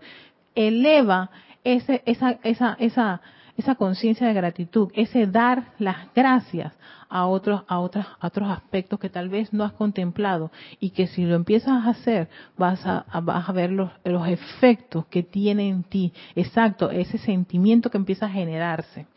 [0.55, 1.31] Eleva
[1.63, 3.21] ese, esa, esa, esa,
[3.57, 6.73] esa conciencia de gratitud, ese dar las gracias
[7.09, 11.07] a otros, a otros, a otros aspectos que tal vez no has contemplado y que
[11.07, 15.67] si lo empiezas a hacer vas a, vas a ver los, los efectos que tiene
[15.67, 16.13] en ti.
[16.35, 19.07] Exacto, ese sentimiento que empieza a generarse.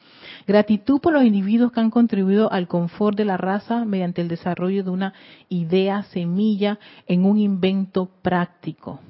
[0.46, 4.84] Gratitud por los individuos que han contribuido al confort de la raza mediante el desarrollo
[4.84, 5.14] de una
[5.48, 9.00] idea semilla en un invento práctico,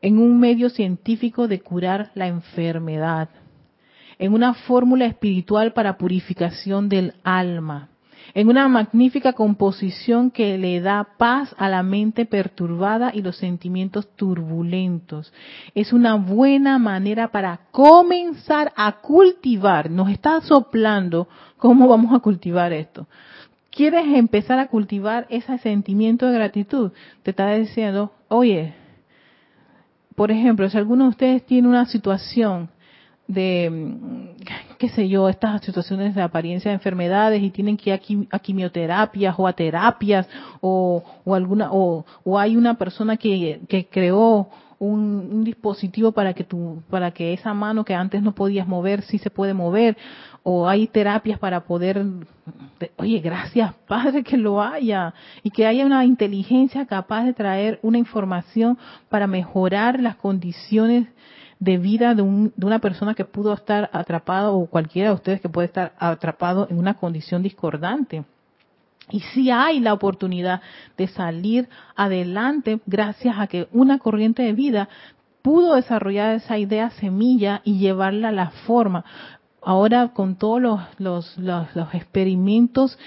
[0.00, 3.28] en un medio científico de curar la enfermedad,
[4.18, 7.88] en una fórmula espiritual para purificación del alma,
[8.34, 14.08] en una magnífica composición que le da paz a la mente perturbada y los sentimientos
[14.16, 15.32] turbulentos.
[15.74, 19.90] Es una buena manera para comenzar a cultivar.
[19.90, 23.06] Nos está soplando cómo vamos a cultivar esto.
[23.70, 26.92] ¿Quieres empezar a cultivar ese sentimiento de gratitud?
[27.22, 28.74] Te está diciendo, oye,
[30.16, 32.68] por ejemplo, si alguno de ustedes tiene una situación
[33.32, 34.34] de,
[34.78, 39.34] qué sé yo, estas situaciones de apariencia de enfermedades y tienen que ir a, quimioterapias
[39.38, 40.28] o a terapias
[40.60, 46.34] o, o alguna o, o, hay una persona que, que creó un, un, dispositivo para
[46.34, 49.96] que tu, para que esa mano que antes no podías mover sí se puede mover.
[50.42, 52.02] O hay terapias para poder
[52.96, 55.14] oye gracias padre que lo haya.
[55.42, 58.78] Y que haya una inteligencia capaz de traer una información
[59.08, 61.06] para mejorar las condiciones
[61.60, 65.40] de vida de, un, de una persona que pudo estar atrapado o cualquiera de ustedes
[65.40, 68.24] que puede estar atrapado en una condición discordante.
[69.10, 70.62] Y si hay la oportunidad
[70.96, 74.88] de salir adelante gracias a que una corriente de vida
[75.42, 79.04] pudo desarrollar esa idea semilla y llevarla a la forma.
[79.62, 82.98] Ahora con todos los, los, los, los experimentos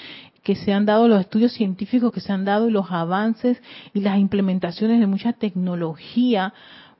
[0.43, 3.61] que se han dado, los estudios científicos que se han dado y los avances
[3.93, 6.53] y las implementaciones de mucha tecnología,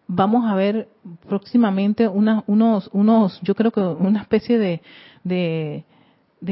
[0.07, 0.89] vamos a ver
[1.27, 4.81] próximamente unos, unos, yo creo que una especie de,
[5.23, 5.85] de,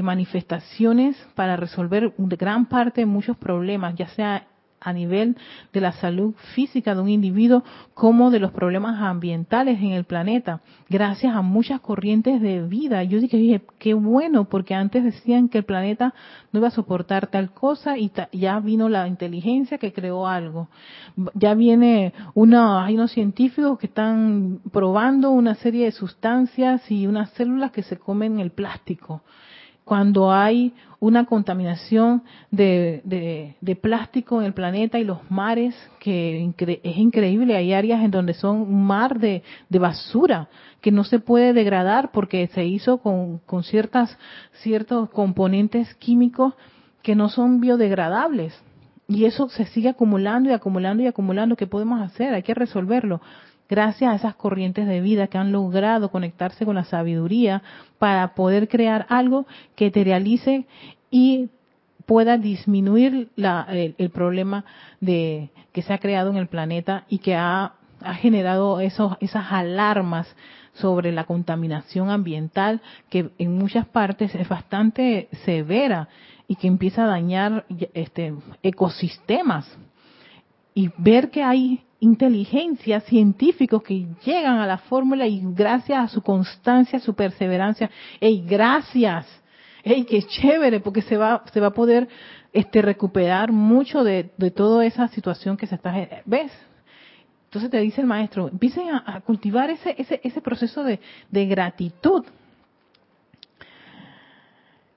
[0.01, 4.47] manifestaciones para resolver gran parte de muchos problemas, ya sea
[4.81, 5.37] a nivel
[5.71, 7.63] de la salud física de un individuo
[7.93, 13.03] como de los problemas ambientales en el planeta, gracias a muchas corrientes de vida.
[13.03, 16.13] Yo dije, qué bueno, porque antes decían que el planeta
[16.51, 20.67] no iba a soportar tal cosa y ya vino la inteligencia que creó algo.
[21.35, 27.29] Ya viene una, hay unos científicos que están probando una serie de sustancias y unas
[27.31, 29.21] células que se comen el plástico
[29.91, 30.71] cuando hay
[31.01, 36.49] una contaminación de, plástico en el planeta y los mares, que
[36.81, 40.47] es increíble, hay áreas en donde son un mar de, basura
[40.79, 44.17] que no se puede degradar porque se hizo con, con ciertas,
[44.61, 46.53] ciertos componentes químicos
[47.01, 48.57] que no son biodegradables.
[49.09, 51.57] Y eso se sigue acumulando y acumulando y acumulando.
[51.57, 52.33] ¿Qué podemos hacer?
[52.33, 53.19] Hay que resolverlo
[53.71, 57.63] gracias a esas corrientes de vida que han logrado conectarse con la sabiduría
[57.99, 59.47] para poder crear algo
[59.77, 60.65] que te realice
[61.09, 61.49] y
[62.05, 64.65] pueda disminuir el, problema
[64.99, 67.75] de que se ha creado en el planeta y que ha,
[68.19, 70.27] generado esos, esas alarmas
[70.73, 76.09] sobre la contaminación ambiental que en muchas partes es bastante severa
[76.45, 79.65] y que empieza a dañar este, ecosistemas.
[80.73, 86.21] Y ver que hay inteligencia, científicos que llegan a la fórmula y gracias a su
[86.21, 87.89] constancia, su perseverancia,
[88.19, 89.27] ¡ey, gracias!
[89.83, 90.79] ¡ey, qué chévere!
[90.79, 92.09] Porque se va, se va a poder
[92.51, 95.93] este, recuperar mucho de, de toda esa situación que se está...
[96.25, 96.51] ¿Ves?
[97.45, 100.99] Entonces te dice el maestro, empiecen a, cultivar ese, ese, ese proceso de,
[101.29, 102.23] de gratitud.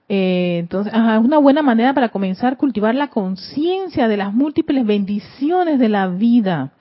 [0.09, 4.85] Eh, entonces, es una buena manera para comenzar a cultivar la conciencia de las múltiples
[4.85, 6.73] bendiciones de la vida.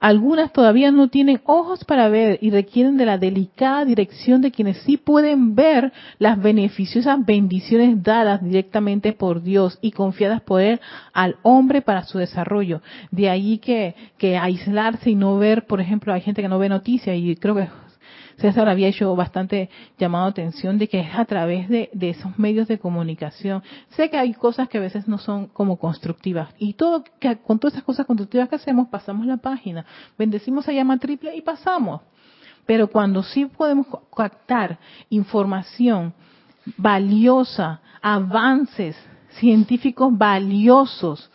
[0.00, 4.78] Algunas todavía no tienen ojos para ver y requieren de la delicada dirección de quienes
[4.78, 10.80] sí pueden ver las beneficiosas bendiciones dadas directamente por Dios y confiadas por Él
[11.12, 12.80] al hombre para su desarrollo.
[13.10, 16.70] De ahí que, que aislarse y no ver, por ejemplo, hay gente que no ve
[16.70, 17.68] noticias y creo que
[18.40, 19.68] César había hecho bastante
[19.98, 23.62] llamado atención de que es a través de, esos medios de comunicación.
[23.90, 27.58] Sé que hay cosas que a veces no son como constructivas y todo que con
[27.58, 29.84] todas esas cosas constructivas que hacemos pasamos la página,
[30.18, 32.00] bendecimos a llama triple y pasamos.
[32.66, 33.86] Pero cuando sí podemos
[34.16, 34.78] captar
[35.10, 36.14] información
[36.76, 38.96] valiosa, avances
[39.38, 41.30] científicos valiosos,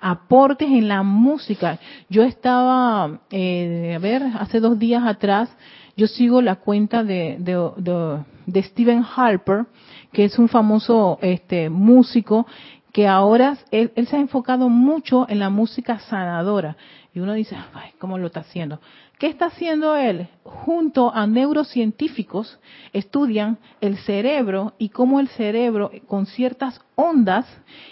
[0.00, 1.78] aportes en la música.
[2.10, 5.48] Yo estaba, eh, a ver, hace dos días atrás,
[5.96, 9.66] yo sigo la cuenta de, de, Stephen Harper,
[10.12, 12.46] que es un famoso este, músico
[12.92, 16.76] que ahora él, se ha enfocado mucho en la música sanadora.
[17.12, 18.80] Y uno dice, Ay, ¿cómo lo está haciendo?
[19.18, 20.26] ¿Qué está haciendo él?
[20.42, 22.58] Junto a neurocientíficos
[22.92, 27.46] estudian el cerebro y cómo el cerebro con ciertas ondas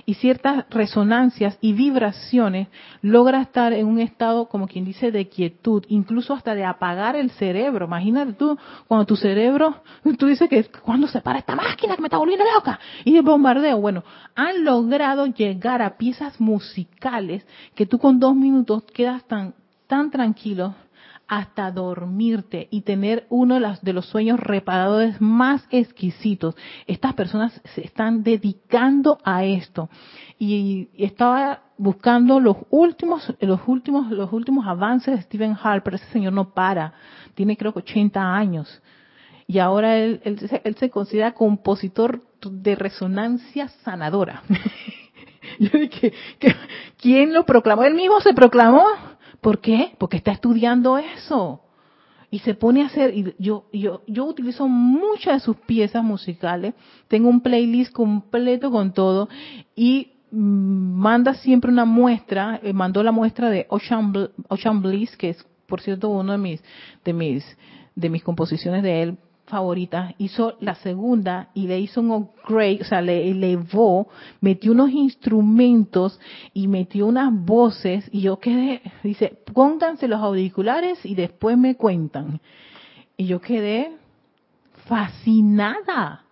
[0.04, 2.66] y ciertas resonancias y vibraciones
[3.02, 7.30] logra estar en un estado, como quien dice, de quietud, incluso hasta de apagar el
[7.30, 7.86] cerebro.
[7.86, 8.58] Imagínate tú,
[8.88, 9.76] cuando tu cerebro,
[10.18, 13.22] tú dices que cuando se para esta máquina que me está volviendo loca y el
[13.22, 13.80] bombardeo.
[13.80, 14.02] Bueno,
[14.34, 17.46] han logrado llegar a piezas musicales
[17.76, 19.54] que tú con dos minutos quedas tan,
[19.86, 20.74] tan tranquilo
[21.32, 26.54] hasta dormirte y tener uno de los sueños reparadores más exquisitos.
[26.86, 29.88] Estas personas se están dedicando a esto.
[30.38, 35.94] Y estaba buscando los últimos, los últimos, los últimos avances de Stephen Harper.
[35.94, 36.92] Ese señor no para.
[37.34, 38.82] Tiene creo que 80 años.
[39.46, 44.42] Y ahora él, él, se considera compositor de resonancia sanadora.
[45.58, 46.12] Yo dije,
[47.00, 47.84] ¿quién lo proclamó?
[47.84, 48.84] Él mismo se proclamó.
[49.42, 49.94] ¿Por qué?
[49.98, 51.60] Porque está estudiando eso.
[52.30, 56.72] Y se pone a hacer, y yo, yo, yo utilizo muchas de sus piezas musicales,
[57.08, 59.28] tengo un playlist completo con todo,
[59.76, 64.14] y manda siempre una muestra, eh, mandó la muestra de Ocean,
[64.48, 66.64] Ocean Bliss, que es por cierto uno de mis,
[67.04, 67.58] de mis,
[67.94, 69.18] de mis composiciones de él
[69.52, 74.08] favorita, hizo la segunda y le hizo un upgrade, o sea, le elevó,
[74.40, 76.18] metió unos instrumentos
[76.54, 82.40] y metió unas voces y yo quedé, dice, pónganse los auriculares y después me cuentan.
[83.18, 83.92] Y yo quedé
[84.86, 86.24] fascinada.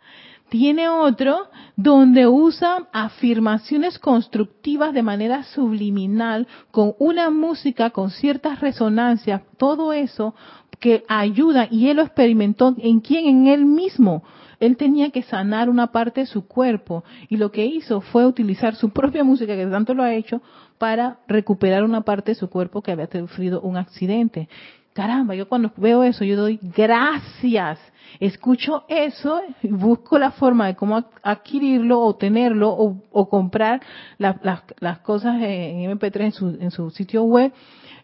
[0.49, 9.43] Tiene otro donde usa afirmaciones constructivas de manera subliminal, con una música, con ciertas resonancias,
[9.59, 10.35] todo eso
[10.81, 14.25] que ayuda y él lo experimentó en quién, en él mismo.
[14.59, 18.75] Él tenía que sanar una parte de su cuerpo y lo que hizo fue utilizar
[18.75, 20.43] su propia música, que tanto lo ha hecho,
[20.79, 24.49] para recuperar una parte de su cuerpo que había sufrido un accidente.
[24.95, 27.79] caramba, yo cuando veo eso, yo doy gracias.
[28.19, 33.81] Escucho eso y busco la forma de cómo adquirirlo o tenerlo o, comprar
[34.19, 37.53] las cosas en MP3 en su, en su sitio web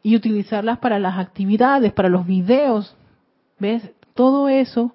[0.07, 2.95] y utilizarlas para las actividades, para los videos.
[3.59, 3.91] ¿Ves?
[4.15, 4.95] Todo eso.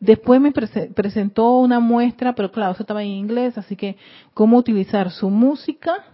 [0.00, 3.96] Después me presentó una muestra, pero claro, eso estaba en inglés, así que
[4.34, 6.04] cómo utilizar su música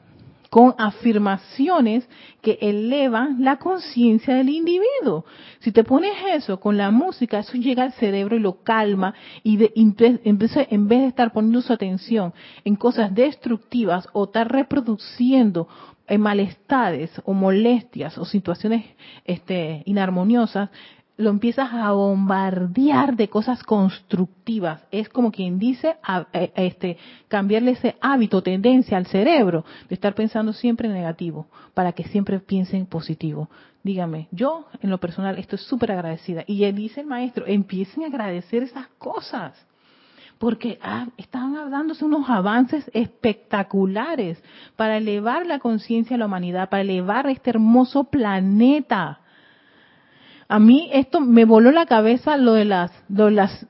[0.51, 2.07] con afirmaciones
[2.43, 5.25] que elevan la conciencia del individuo.
[5.61, 9.15] Si te pones eso con la música, eso llega al cerebro y lo calma
[9.45, 12.35] y de, en vez de estar poniendo su atención
[12.65, 15.69] en cosas destructivas o estar reproduciendo
[16.09, 18.85] en malestares o molestias o situaciones
[19.25, 20.71] este, inarmoniosas,
[21.17, 24.85] lo empiezas a bombardear de cosas constructivas.
[24.91, 25.97] Es como quien dice,
[26.55, 26.99] este,
[27.29, 32.39] cambiarle ese hábito, tendencia al cerebro de estar pensando siempre en negativo, para que siempre
[32.41, 33.49] piense en positivo.
[33.83, 36.45] Dígame, yo en lo personal estoy súper agradecida.
[36.47, 39.55] Y él dice el maestro, empiecen a agradecer esas cosas
[40.39, 44.43] porque ah, están dándose unos avances espectaculares
[44.77, 49.21] para elevar la conciencia de la humanidad, para elevar este hermoso planeta.
[50.49, 53.67] A mí esto me voló la cabeza lo de las, las,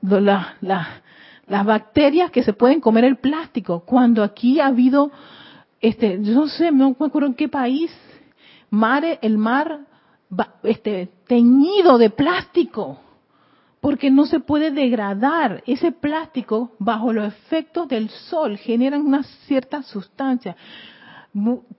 [0.61, 5.11] las, bacterias que se pueden comer el plástico, cuando aquí ha habido,
[5.79, 7.91] este, yo no sé, no me acuerdo en qué país,
[8.69, 9.79] mar, el mar,
[10.63, 12.99] este, teñido de plástico
[13.87, 15.63] porque no se puede degradar.
[15.65, 20.57] Ese plástico, bajo los efectos del sol, generan una cierta sustancia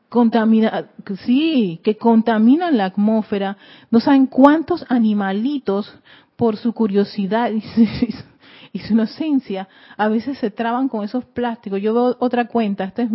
[0.08, 0.88] contamina,
[1.26, 3.58] sí, que contaminan la atmósfera.
[3.90, 5.94] No saben cuántos animalitos,
[6.34, 7.50] por su curiosidad
[8.72, 11.82] y su, inocencia, a veces se traban con esos plásticos.
[11.82, 13.10] Yo veo otra cuenta, esto es,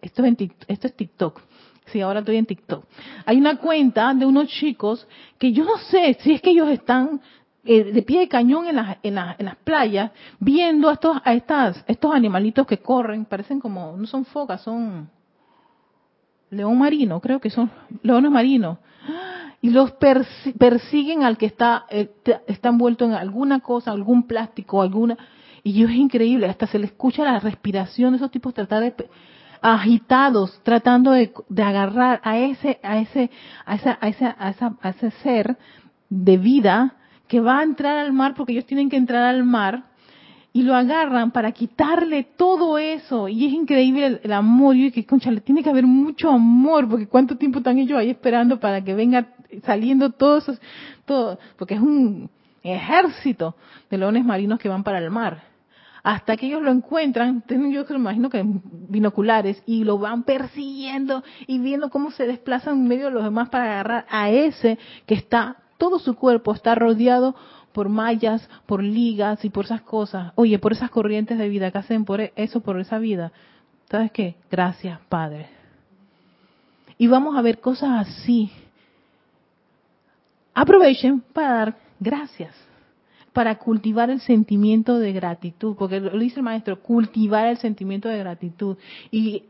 [0.00, 0.36] esto es,
[0.68, 1.38] esto es TikTok.
[1.84, 2.86] Sí, ahora estoy en TikTok.
[3.26, 5.06] Hay una cuenta de unos chicos
[5.36, 7.20] que yo no sé si es que ellos están
[7.64, 10.10] eh, de pie de cañón en las, en, en las playas,
[10.40, 15.08] viendo a estos, a estas, estos animalitos que corren, parecen como, no son focas, son
[16.50, 17.70] león marino, creo que son
[18.02, 18.78] leones marinos,
[19.60, 22.10] y los persiguen al que está, eh,
[22.48, 25.16] está envuelto en alguna cosa, algún plástico, alguna,
[25.62, 29.08] y es increíble, hasta se le escucha la respiración de esos tipos tratar de
[29.60, 33.30] agitados, tratando de, de agarrar a ese, a ese,
[33.64, 35.56] a esa, a esa, a esa, a ese ser
[36.10, 36.96] de vida
[37.32, 39.84] que va a entrar al mar porque ellos tienen que entrar al mar
[40.52, 43.26] y lo agarran para quitarle todo eso.
[43.26, 44.76] Y es increíble el, amor.
[44.76, 48.10] Y que, concha, le tiene que haber mucho amor, porque cuánto tiempo están ellos ahí
[48.10, 49.28] esperando para que venga
[49.64, 50.52] saliendo todo eso,
[51.06, 52.28] todo, porque es un
[52.62, 53.56] ejército
[53.88, 55.42] de leones marinos que van para el mar.
[56.02, 58.44] Hasta que ellos lo encuentran, yo me imagino que
[58.90, 63.48] binoculares, y lo van persiguiendo y viendo cómo se desplazan en medio de los demás
[63.48, 67.34] para agarrar a ese que está todo su cuerpo está rodeado
[67.72, 70.32] por mallas, por ligas y por esas cosas.
[70.36, 73.32] Oye, por esas corrientes de vida que hacen por e, eso, por esa vida.
[73.90, 74.36] ¿Sabes qué?
[74.48, 75.48] Gracias, Padre.
[76.98, 78.52] Y vamos a ver cosas así.
[80.54, 82.54] Aprovechen para dar gracias,
[83.32, 88.18] para cultivar el sentimiento de gratitud, porque lo dice el maestro, cultivar el sentimiento de
[88.18, 88.76] gratitud.
[89.10, 89.46] Y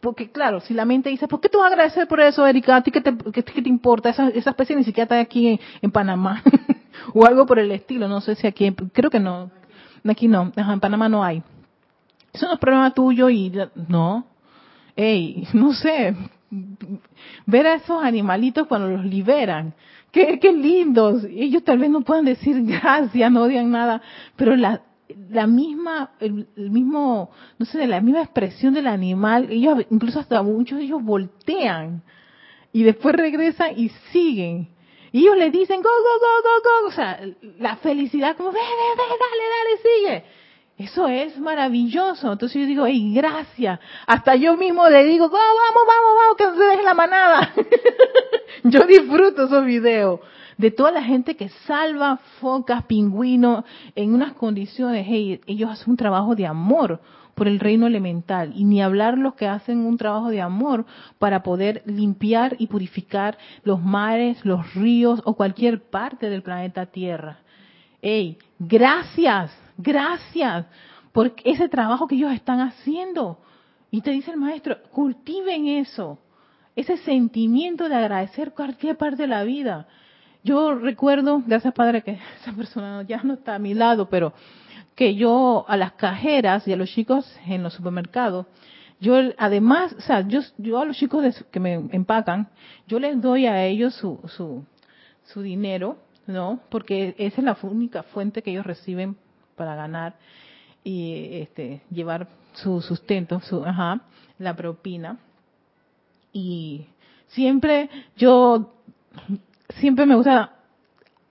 [0.00, 2.76] porque claro, si la mente dice, ¿por qué tú vas a agradecer por eso, Erika?
[2.76, 4.10] ¿A ti qué te, qué, te importa?
[4.10, 6.42] Esa, esa, especie ni siquiera está aquí en, Panamá.
[7.14, 9.50] o algo por el estilo, no sé si aquí, creo que no.
[10.08, 11.42] Aquí no, en Panamá no hay.
[12.32, 13.52] Eso no es problema tuyo y
[13.88, 14.26] no.
[14.96, 16.14] Ey, no sé,
[17.46, 19.74] ver a esos animalitos cuando los liberan.
[20.10, 21.24] Qué, qué lindos.
[21.24, 24.02] Ellos tal vez no puedan decir gracias, no odian nada,
[24.36, 24.82] pero la,
[25.30, 30.78] la misma, el, mismo, no sé, la misma expresión del animal, ellos, incluso hasta muchos
[30.78, 32.02] de ellos voltean
[32.72, 34.68] y después regresan y siguen.
[35.12, 37.20] Y ellos le dicen, go, go, go, go, go, o sea,
[37.58, 40.24] la felicidad como, ve, ve, ve, dale, dale, sigue.
[40.78, 42.32] Eso es maravilloso.
[42.32, 43.78] Entonces yo digo, hey, gracias.
[44.06, 47.54] Hasta yo mismo le digo, go, vamos, vamos, vamos, que no se deje la manada.
[48.64, 50.20] yo disfruto esos videos
[50.62, 53.64] de toda la gente que salva focas, pingüinos
[53.96, 57.00] en unas condiciones, ellos hacen un trabajo de amor
[57.34, 60.86] por el reino elemental y ni hablar los que hacen un trabajo de amor
[61.18, 67.40] para poder limpiar y purificar los mares, los ríos o cualquier parte del planeta Tierra.
[68.00, 70.66] Hey, gracias, gracias
[71.10, 73.40] por ese trabajo que ellos están haciendo.
[73.90, 76.20] Y te dice el maestro, cultiven eso,
[76.76, 79.88] ese sentimiento de agradecer cualquier parte de la vida.
[80.44, 84.32] Yo recuerdo, gracias Padre, que esa persona ya no está a mi lado, pero
[84.94, 88.46] que yo a las cajeras y a los chicos en los supermercados,
[89.00, 92.48] yo además, o sea, yo, yo a los chicos que me empacan,
[92.86, 94.64] yo les doy a ellos su, su,
[95.24, 96.60] su dinero, ¿no?
[96.68, 99.16] Porque esa es la única fuente que ellos reciben
[99.56, 100.14] para ganar
[100.84, 104.02] y este, llevar su sustento, su, ajá,
[104.38, 105.18] la propina.
[106.32, 106.86] Y
[107.28, 108.72] siempre yo,
[109.78, 110.52] siempre me gusta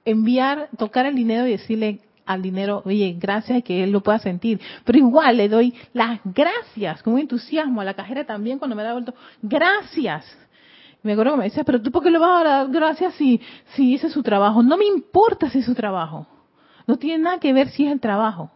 [0.05, 4.19] enviar, tocar el dinero y decirle al dinero, oye, gracias y que él lo pueda
[4.19, 4.59] sentir.
[4.85, 8.93] Pero igual le doy las gracias con entusiasmo a la cajera también cuando me da
[8.93, 10.37] vuelto, gracias.
[11.03, 13.41] Me acuerdo que me decía, pero tú por qué le vas a dar gracias si,
[13.73, 14.61] si ese es su trabajo.
[14.61, 16.27] No me importa si es su trabajo.
[16.85, 18.51] No tiene nada que ver si es el trabajo.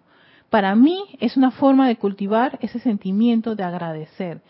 [0.50, 4.42] Para mí es una forma de cultivar ese sentimiento de agradecer.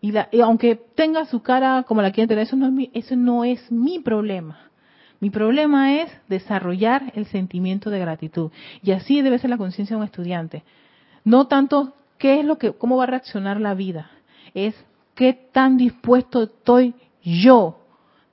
[0.00, 3.70] Y, aunque tenga su cara como la quieren tener, eso no, es eso no es
[3.70, 4.58] mi problema.
[5.20, 8.52] Mi problema es desarrollar el sentimiento de gratitud.
[8.82, 10.62] Y así debe ser la conciencia de un estudiante.
[11.24, 14.10] No tanto qué es lo que, cómo va a reaccionar la vida,
[14.54, 14.74] es
[15.14, 17.80] qué tan dispuesto estoy yo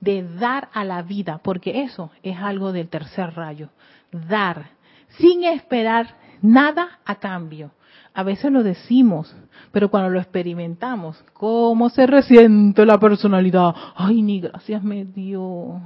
[0.00, 3.70] de dar a la vida, porque eso es algo del tercer rayo.
[4.12, 4.70] Dar,
[5.18, 7.72] sin esperar nada a cambio.
[8.16, 9.36] A veces lo decimos,
[9.72, 13.74] pero cuando lo experimentamos, ¿cómo se resiente la personalidad?
[13.94, 15.82] Ay, ni gracias me dio.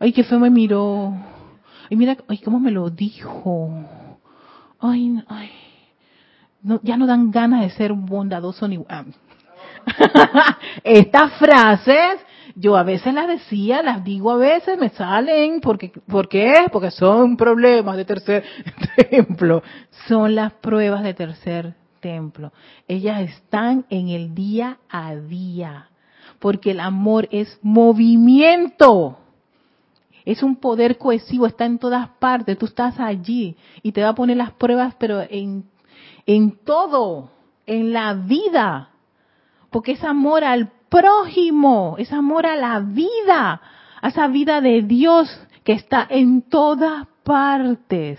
[0.00, 1.14] Ay, qué feo me miró.
[1.88, 3.70] Ay, mira, ay, cómo me lo dijo.
[4.80, 5.50] Ay, ay.
[6.62, 8.84] No, ya no dan ganas de ser bondadoso ni...
[8.88, 9.04] Ah.
[10.82, 12.25] Estas frases
[12.58, 16.66] yo a veces las decía, las digo a veces, me salen, porque, ¿por qué?
[16.72, 18.44] Porque son problemas de tercer
[19.10, 19.62] templo.
[20.08, 22.52] Son las pruebas de tercer templo.
[22.88, 25.90] Ellas están en el día a día,
[26.38, 29.18] porque el amor es movimiento.
[30.24, 32.56] Es un poder cohesivo, está en todas partes.
[32.56, 35.66] Tú estás allí y te va a poner las pruebas, pero en,
[36.24, 37.30] en todo,
[37.66, 38.92] en la vida.
[39.68, 43.60] Porque es amor al prójimo, es amor a la vida,
[44.00, 45.28] a esa vida de Dios
[45.64, 48.18] que está en todas partes.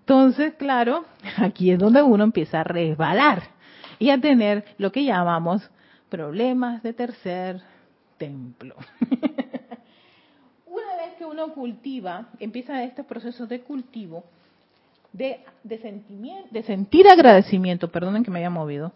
[0.00, 1.04] Entonces, claro,
[1.36, 3.42] aquí es donde uno empieza a resbalar
[3.98, 5.68] y a tener lo que llamamos
[6.08, 7.60] problemas de tercer
[8.18, 8.76] templo.
[11.24, 14.24] uno cultiva, empieza este proceso de cultivo,
[15.12, 18.92] de, de, sentimiento, de sentir agradecimiento, perdonen que me haya movido,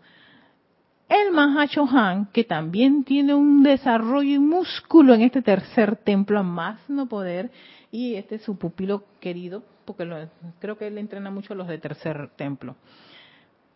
[1.08, 6.78] el Mahachohan, que también tiene un desarrollo y músculo en este tercer templo, a más
[6.88, 7.50] no poder,
[7.90, 10.28] y este es su pupilo querido, porque
[10.58, 12.76] creo que él entrena mucho a los de tercer templo.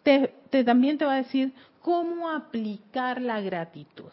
[0.03, 4.11] Te, también te va a decir cómo aplicar la gratitud.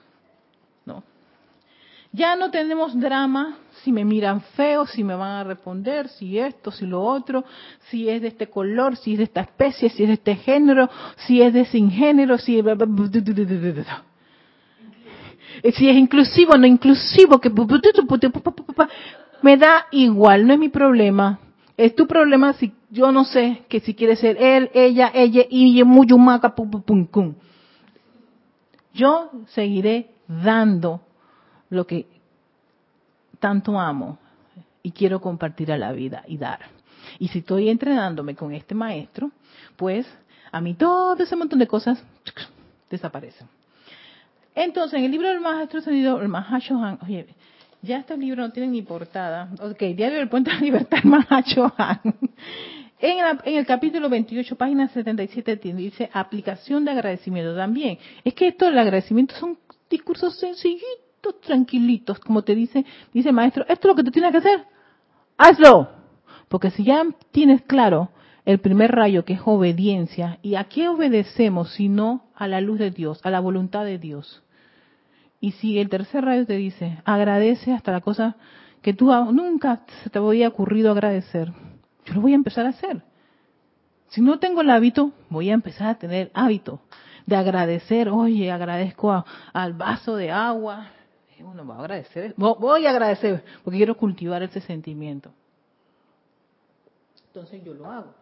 [2.12, 6.72] Ya no tenemos drama si me miran feo, si me van a responder, si esto,
[6.72, 7.45] si lo otro,
[7.89, 10.89] si es de este color, si es de esta especie, si es de este género,
[11.28, 12.66] si es de sin género, si es...
[15.76, 17.51] Si es inclusivo, no inclusivo, que
[19.41, 21.39] me da igual, no es mi problema.
[21.78, 25.84] Es tu problema si yo no sé que si quiere ser él, ella, ella y
[25.84, 27.36] muyumaca pum pum
[28.93, 31.01] Yo seguiré dando
[31.70, 32.07] lo que
[33.39, 34.17] tanto amo
[34.84, 36.59] y quiero compartir a la vida y dar.
[37.17, 39.32] Y si estoy entrenándome con este maestro,
[39.76, 40.05] pues
[40.51, 42.03] a mí todo ese montón de cosas
[42.89, 43.47] desaparecen.
[44.55, 47.28] Entonces, en el libro del maestro el Mahashohan, oye,
[47.82, 49.49] ya este libro no tiene ni portada.
[49.61, 52.01] Ok, Diario del Puente de la Libertad, Mahashohan.
[52.99, 57.97] En, en, el capítulo 28, página 77, dice aplicación de agradecimiento también.
[58.26, 59.57] Es que esto del agradecimiento son
[59.89, 61.09] discursos sencillitos
[61.41, 64.65] tranquilitos, como te dice, dice maestro, esto es lo que tú tienes que hacer,
[65.38, 65.89] hazlo.
[66.47, 68.09] Porque si ya tienes claro
[68.45, 72.80] el primer rayo que es obediencia, ¿y a qué obedecemos si no a la luz
[72.80, 74.43] de Dios, a la voluntad de Dios?
[75.39, 78.36] Y si el tercer rayo te dice, agradece hasta la cosa
[78.82, 81.51] que tú nunca se te había ocurrido agradecer,
[82.05, 83.03] yo lo voy a empezar a hacer.
[84.09, 86.82] Si no tengo el hábito, voy a empezar a tener hábito
[87.28, 88.09] de agradecer.
[88.09, 90.88] Oye, agradezco al vaso de agua,
[91.43, 95.31] uno va a agradecer, voy a agradecer, porque quiero cultivar ese sentimiento.
[97.27, 98.13] Entonces yo lo hago.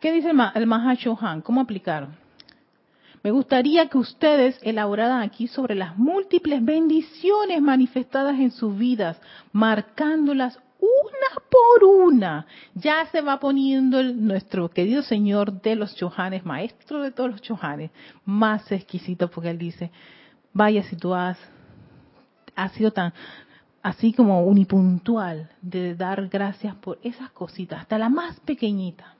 [0.00, 1.42] ¿Qué dice el Mahashohan?
[1.42, 2.08] ¿Cómo aplicar?
[3.22, 9.20] Me gustaría que ustedes elaboraran aquí sobre las múltiples bendiciones manifestadas en sus vidas,
[9.52, 12.46] marcándolas una por una.
[12.74, 17.90] Ya se va poniendo nuestro querido Señor de los Chohanes, maestro de todos los Chohanes,
[18.24, 19.90] más exquisito porque él dice,
[20.52, 21.38] vaya si tú has,
[22.54, 23.12] has sido tan
[23.82, 29.16] así como unipuntual de dar gracias por esas cositas, hasta la más pequeñita.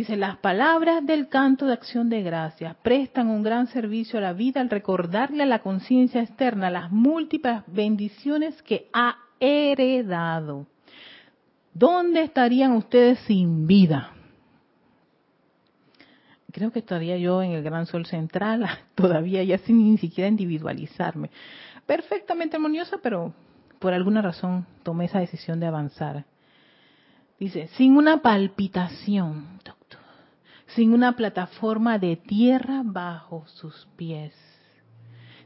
[0.00, 4.32] Dice, las palabras del canto de acción de gracias prestan un gran servicio a la
[4.32, 10.66] vida al recordarle a la conciencia externa las múltiples bendiciones que ha heredado.
[11.74, 14.14] ¿Dónde estarían ustedes sin vida?
[16.50, 21.30] Creo que estaría yo en el gran sol central, todavía ya sin ni siquiera individualizarme.
[21.84, 23.34] Perfectamente armoniosa, pero
[23.78, 26.24] por alguna razón tomé esa decisión de avanzar.
[27.38, 29.60] Dice, sin una palpitación,
[30.74, 34.34] sin una plataforma de tierra bajo sus pies,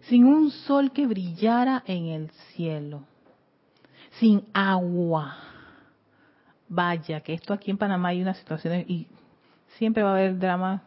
[0.03, 3.05] sin un sol que brillara en el cielo,
[4.19, 5.37] sin agua.
[6.69, 9.07] Vaya, que esto aquí en Panamá hay unas situaciones y
[9.79, 10.83] siempre va a haber drama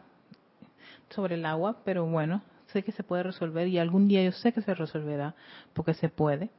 [1.10, 4.52] sobre el agua, pero bueno, sé que se puede resolver y algún día yo sé
[4.52, 5.34] que se resolverá
[5.72, 6.50] porque se puede.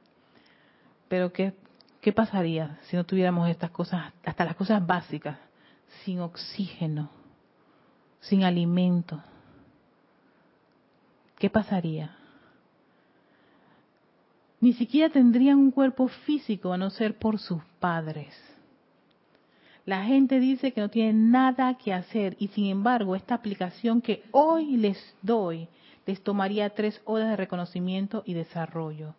[1.07, 1.53] Pero ¿qué,
[2.01, 5.38] qué pasaría si no tuviéramos estas cosas, hasta las cosas básicas,
[6.03, 7.18] sin oxígeno?
[8.22, 9.22] Sin alimento,
[11.38, 12.15] ¿qué pasaría?
[14.61, 18.36] Ni siquiera tendrían un cuerpo físico a no ser por sus padres.
[19.86, 24.24] La gente dice que no tiene nada que hacer y sin embargo esta aplicación que
[24.32, 25.67] hoy les doy
[26.05, 29.13] les tomaría tres horas de reconocimiento y desarrollo.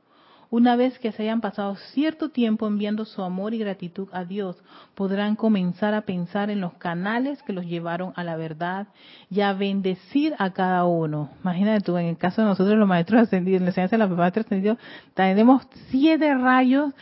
[0.50, 4.56] Una vez que se hayan pasado cierto tiempo enviando su amor y gratitud a Dios,
[4.96, 8.88] podrán comenzar a pensar en los canales que los llevaron a la verdad
[9.30, 11.30] y a bendecir a cada uno.
[11.42, 14.18] Imagínate tú, en el caso de nosotros los maestros ascendidos, en la enseñanza de los
[14.18, 14.78] maestros ascendidos,
[15.14, 16.94] tenemos siete rayos,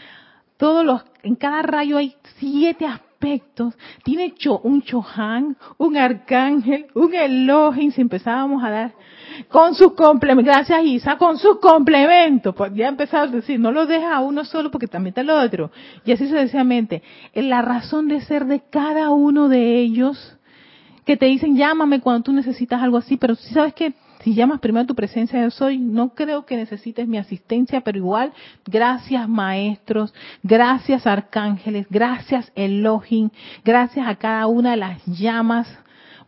[0.59, 3.08] todos los, en cada rayo hay siete aspectos.
[4.05, 8.93] Tiene un Chohan, un arcángel, un Elohim, si empezábamos a dar
[9.49, 12.55] con sus complementos, gracias Isa, con sus complementos.
[12.55, 15.31] Pues ya empezado a decir, no lo deja a uno solo porque también está el
[15.31, 15.71] otro.
[16.05, 17.03] Y así sucesivamente.
[17.35, 20.37] La razón de ser de cada uno de ellos,
[21.05, 24.61] que te dicen llámame cuando tú necesitas algo así, pero si sabes que si llamas
[24.61, 28.33] primero a tu presencia de soy, no creo que necesites mi asistencia, pero igual,
[28.67, 30.13] gracias maestros,
[30.43, 33.31] gracias arcángeles, gracias Elohim,
[33.65, 35.69] gracias a cada una de las llamas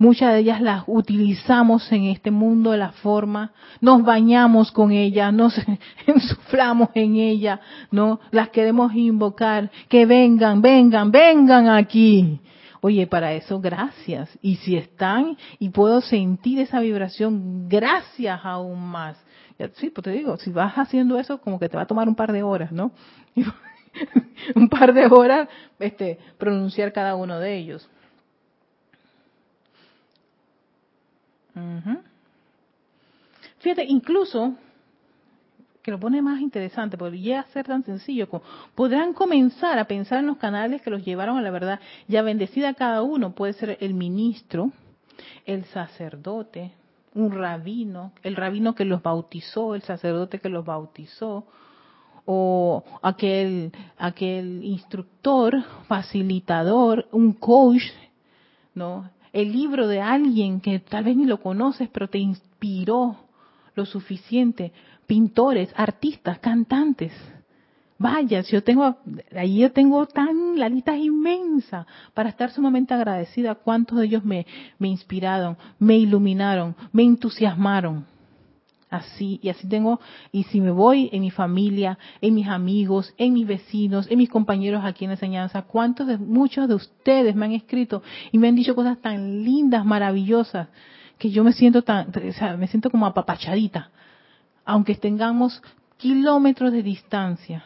[0.00, 5.30] Muchas de ellas las utilizamos en este mundo de la forma, nos bañamos con ellas,
[5.30, 5.54] nos
[6.06, 7.60] ensuflamos en ella,
[7.90, 8.18] ¿no?
[8.30, 12.40] Las queremos invocar, que vengan, vengan, vengan aquí.
[12.80, 14.30] Oye, para eso gracias.
[14.40, 19.18] Y si están y puedo sentir esa vibración, gracias aún más.
[19.74, 22.14] Sí, pues te digo, si vas haciendo eso, como que te va a tomar un
[22.14, 22.92] par de horas, ¿no?
[24.54, 27.88] un par de horas este, pronunciar cada uno de ellos.
[33.58, 34.54] Fíjate, incluso,
[35.82, 38.42] que lo pone más interesante, podría ser tan sencillo como,
[38.74, 42.74] podrán comenzar a pensar en los canales que los llevaron a la verdad, ya bendecida
[42.74, 44.72] cada uno, puede ser el ministro,
[45.46, 46.72] el sacerdote,
[47.14, 51.46] un rabino, el rabino que los bautizó, el sacerdote que los bautizó,
[52.26, 57.82] o aquel, aquel instructor, facilitador, un coach,
[58.74, 59.10] ¿no?
[59.32, 63.16] el libro de alguien que tal vez ni lo conoces, pero te inspiró
[63.74, 64.72] lo suficiente,
[65.10, 67.10] pintores, artistas, cantantes.
[67.98, 68.96] Vaya, yo tengo,
[69.36, 71.84] ahí yo tengo tan, la lista inmensa
[72.14, 73.56] para estar sumamente agradecida.
[73.56, 74.46] ¿Cuántos de ellos me,
[74.78, 78.06] me inspiraron, me iluminaron, me entusiasmaron?
[78.88, 80.00] así y así tengo
[80.32, 84.28] y si me voy en mi familia, en mis amigos, en mis vecinos, en mis
[84.28, 88.02] compañeros aquí en enseñanza, cuántos de muchos de ustedes me han escrito
[88.32, 90.68] y me han dicho cosas tan lindas, maravillosas
[91.18, 93.90] que yo me siento tan, o sea, me siento como apapachadita,
[94.70, 95.60] aunque tengamos
[95.96, 97.64] kilómetros de distancia.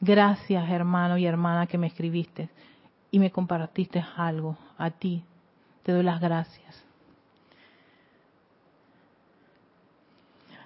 [0.00, 2.48] Gracias, hermano y hermana que me escribiste
[3.10, 4.56] y me compartiste algo.
[4.78, 5.22] A ti
[5.82, 6.82] te doy las gracias.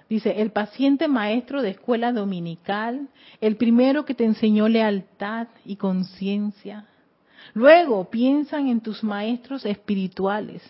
[0.07, 3.09] Dice, el paciente maestro de escuela dominical,
[3.41, 6.85] el primero que te enseñó lealtad y conciencia.
[7.53, 10.61] Luego piensan en tus maestros espirituales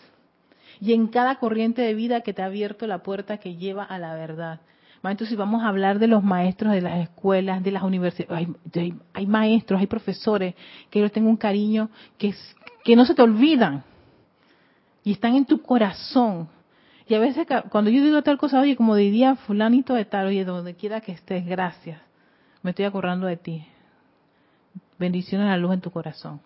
[0.81, 3.99] y en cada corriente de vida que te ha abierto la puerta que lleva a
[3.99, 4.61] la verdad.
[5.03, 8.49] Entonces, vamos a hablar de los maestros de las escuelas, de las universidades,
[9.13, 10.55] hay, maestros, hay profesores
[10.89, 12.33] que yo tengo un cariño que,
[12.83, 13.83] que no se te olvidan
[15.03, 16.49] y están en tu corazón
[17.09, 20.45] y a veces cuando yo digo tal cosa, oye, como diría fulanito de tal, oye,
[20.45, 21.99] donde quiera que estés, gracias.
[22.61, 23.65] Me estoy acordando de ti.
[24.99, 26.39] Bendiciones a la luz en tu corazón.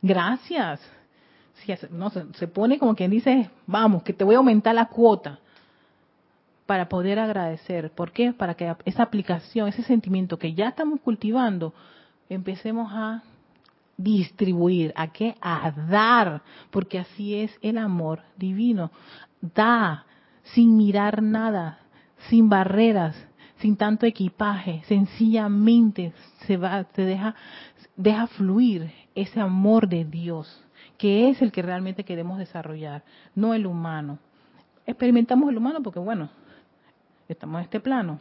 [0.00, 0.80] Gracias.
[1.90, 5.38] no, se, pone como quien dice, vamos, que te voy a aumentar la cuota
[6.68, 7.92] para poder agradecer.
[7.92, 8.34] ¿Por qué?
[8.34, 11.72] Para que esa aplicación, ese sentimiento que ya estamos cultivando,
[12.28, 13.22] empecemos a
[13.96, 18.90] distribuir, a qué a dar, porque así es el amor divino.
[19.40, 20.04] Da
[20.42, 21.78] sin mirar nada,
[22.28, 23.16] sin barreras,
[23.60, 26.12] sin tanto equipaje, sencillamente
[26.46, 27.34] se va, se deja,
[27.96, 30.62] deja fluir ese amor de Dios,
[30.98, 33.04] que es el que realmente queremos desarrollar,
[33.34, 34.18] no el humano.
[34.84, 36.28] Experimentamos el humano porque, bueno,
[37.28, 38.20] estamos en este plano.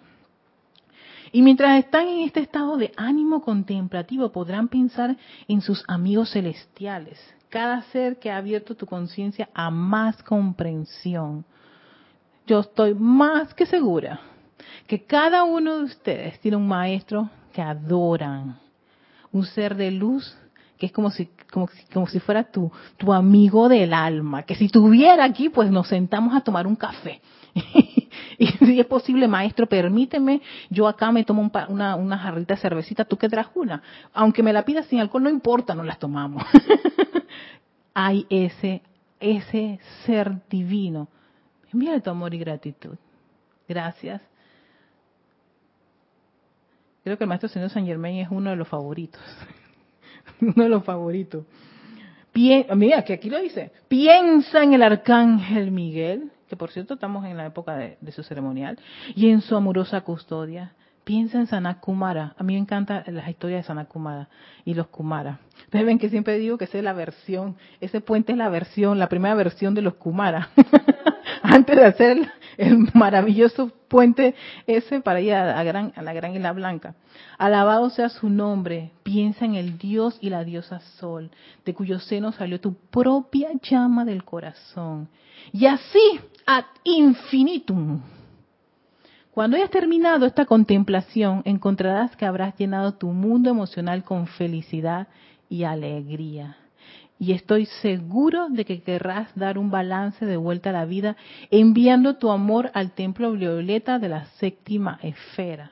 [1.32, 7.20] Y mientras están en este estado de ánimo contemplativo, podrán pensar en sus amigos celestiales,
[7.50, 11.46] cada ser que ha abierto tu conciencia a más comprensión.
[12.46, 14.22] Yo estoy más que segura
[14.88, 18.60] que cada uno de ustedes tiene un maestro que adoran,
[19.32, 20.38] un ser de luz
[20.78, 24.66] que es como si como, como si fuera tu, tu amigo del alma, que si
[24.66, 27.22] estuviera aquí, pues nos sentamos a tomar un café.
[28.38, 33.06] y si es posible, maestro, permíteme, yo acá me tomo una, una jarrita de cervecita,
[33.06, 33.82] tú que traes una.
[34.14, 36.44] Aunque me la pidas sin alcohol, no importa, no las tomamos.
[37.94, 38.82] Hay ese,
[39.20, 41.08] ese ser divino.
[41.74, 42.96] Envíale tu amor y gratitud.
[43.68, 44.22] Gracias
[47.08, 49.22] Creo que el maestro señor San Germain es uno de los favoritos.
[50.42, 51.46] uno de los favoritos.
[52.34, 53.72] mira, que aquí lo dice.
[53.88, 58.80] Piensa en el arcángel Miguel, que por cierto estamos en la época de, su ceremonial,
[59.16, 60.74] y en su amorosa custodia.
[61.04, 62.36] Piensa en Sanakumara.
[62.38, 64.28] A mí me encanta las historias de Sanakumara
[64.66, 65.40] y los Kumara.
[65.64, 69.00] Ustedes ven que siempre digo que esa es la versión, ese puente es la versión,
[69.00, 70.50] la primera versión de los Kumara.
[71.44, 74.36] Antes de hacer el maravilloso puente
[74.66, 76.96] ese para ir a, a la gran isla blanca.
[77.38, 81.32] Alabado sea su nombre, piensa en el Dios y la diosa Sol,
[81.64, 85.08] de cuyo seno salió tu propia llama del corazón.
[85.52, 88.02] Y así, ad infinitum.
[89.30, 95.08] Cuando hayas terminado esta contemplación, encontrarás que habrás llenado tu mundo emocional con felicidad
[95.50, 96.58] y alegría
[97.20, 101.18] y estoy seguro de que querrás dar un balance de vuelta a la vida
[101.50, 105.72] enviando tu amor al templo violeta de la séptima esfera.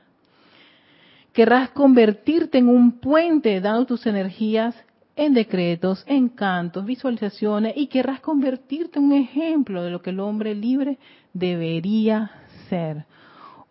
[1.33, 4.75] Querrás convertirte en un puente dando tus energías
[5.15, 10.19] en decretos, en cantos, visualizaciones y querrás convertirte en un ejemplo de lo que el
[10.19, 10.97] hombre libre
[11.33, 12.31] debería
[12.69, 13.05] ser.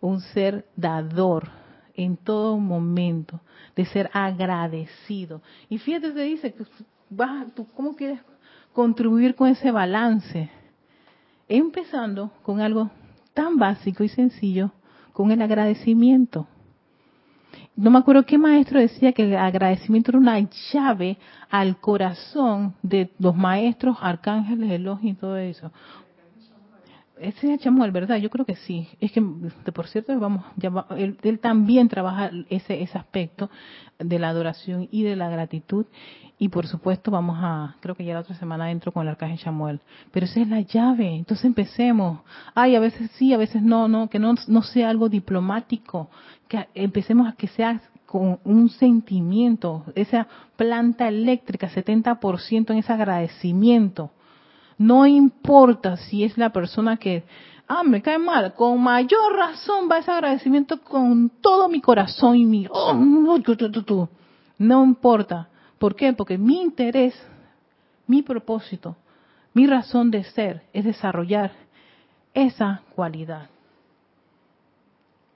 [0.01, 1.49] Un ser dador
[1.95, 3.41] en todo momento,
[3.75, 5.41] de ser agradecido.
[5.69, 6.55] Y fíjate, se dice
[7.55, 8.19] tú cómo quieres
[8.73, 10.49] contribuir con ese balance?
[11.47, 12.89] Empezando con algo
[13.33, 14.71] tan básico y sencillo,
[15.13, 16.47] con el agradecimiento.
[17.75, 20.39] No me acuerdo qué maestro decía que el agradecimiento era una
[20.71, 21.17] llave
[21.49, 25.71] al corazón de los maestros, arcángeles, elogios y todo eso.
[27.19, 28.17] Ese es Chamuel, ¿verdad?
[28.17, 28.87] Yo creo que sí.
[28.99, 29.21] Es que,
[29.73, 30.43] por cierto, vamos,
[30.97, 33.49] él, él, también trabaja ese, ese aspecto
[33.99, 35.85] de la adoración y de la gratitud.
[36.37, 39.39] Y por supuesto, vamos a, creo que ya la otra semana entro con el arcángel
[39.39, 39.79] Chamuel.
[40.11, 41.15] Pero esa es la llave.
[41.15, 42.19] Entonces empecemos.
[42.53, 46.09] Ay, a veces sí, a veces no, no, que no, no sea algo diplomático.
[46.49, 49.85] Que empecemos a que sea con un sentimiento.
[49.95, 54.11] Esa planta eléctrica, 70% en ese agradecimiento
[54.77, 57.23] no importa si es la persona que,
[57.67, 62.45] ah, me cae mal, con mayor razón va ese agradecimiento con todo mi corazón y
[62.45, 62.93] mi, oh,
[64.57, 65.49] no importa.
[65.77, 66.13] ¿Por qué?
[66.13, 67.13] Porque mi interés,
[68.07, 68.95] mi propósito,
[69.53, 71.51] mi razón de ser es desarrollar
[72.33, 73.49] esa cualidad.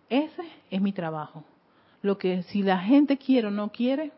[0.09, 1.43] Ese es mi trabajo.
[2.01, 4.11] Lo que si la gente quiere o no quiere,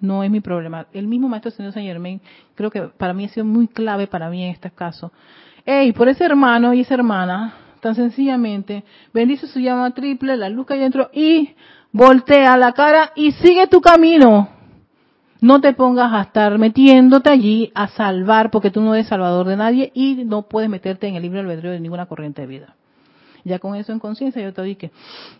[0.00, 0.86] no es mi problema.
[0.92, 2.20] El mismo maestro señor Saint Germain,
[2.54, 5.12] creo que para mí ha sido muy clave para mí en este caso.
[5.64, 10.66] Ey, por ese hermano y esa hermana, tan sencillamente, bendice su llama triple, la luz
[10.66, 11.54] que hay dentro y
[11.92, 14.48] voltea la cara y sigue tu camino.
[15.40, 19.56] No te pongas a estar metiéndote allí a salvar porque tú no eres salvador de
[19.56, 22.74] nadie y no puedes meterte en el libre albedrío de ninguna corriente de vida.
[23.44, 24.90] Ya con eso en conciencia yo te dije,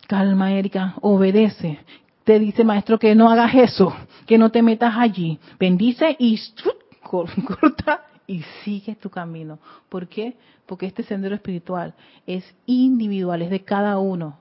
[0.07, 1.81] calma Erika, obedece,
[2.29, 3.91] te dice maestro que no hagas eso,
[4.26, 5.39] que no te metas allí.
[5.59, 6.39] Bendice y
[7.03, 9.59] corta y sigue tu camino.
[9.89, 10.37] ¿Por qué?
[10.66, 11.95] Porque este sendero espiritual
[12.26, 14.37] es individual, es de cada uno.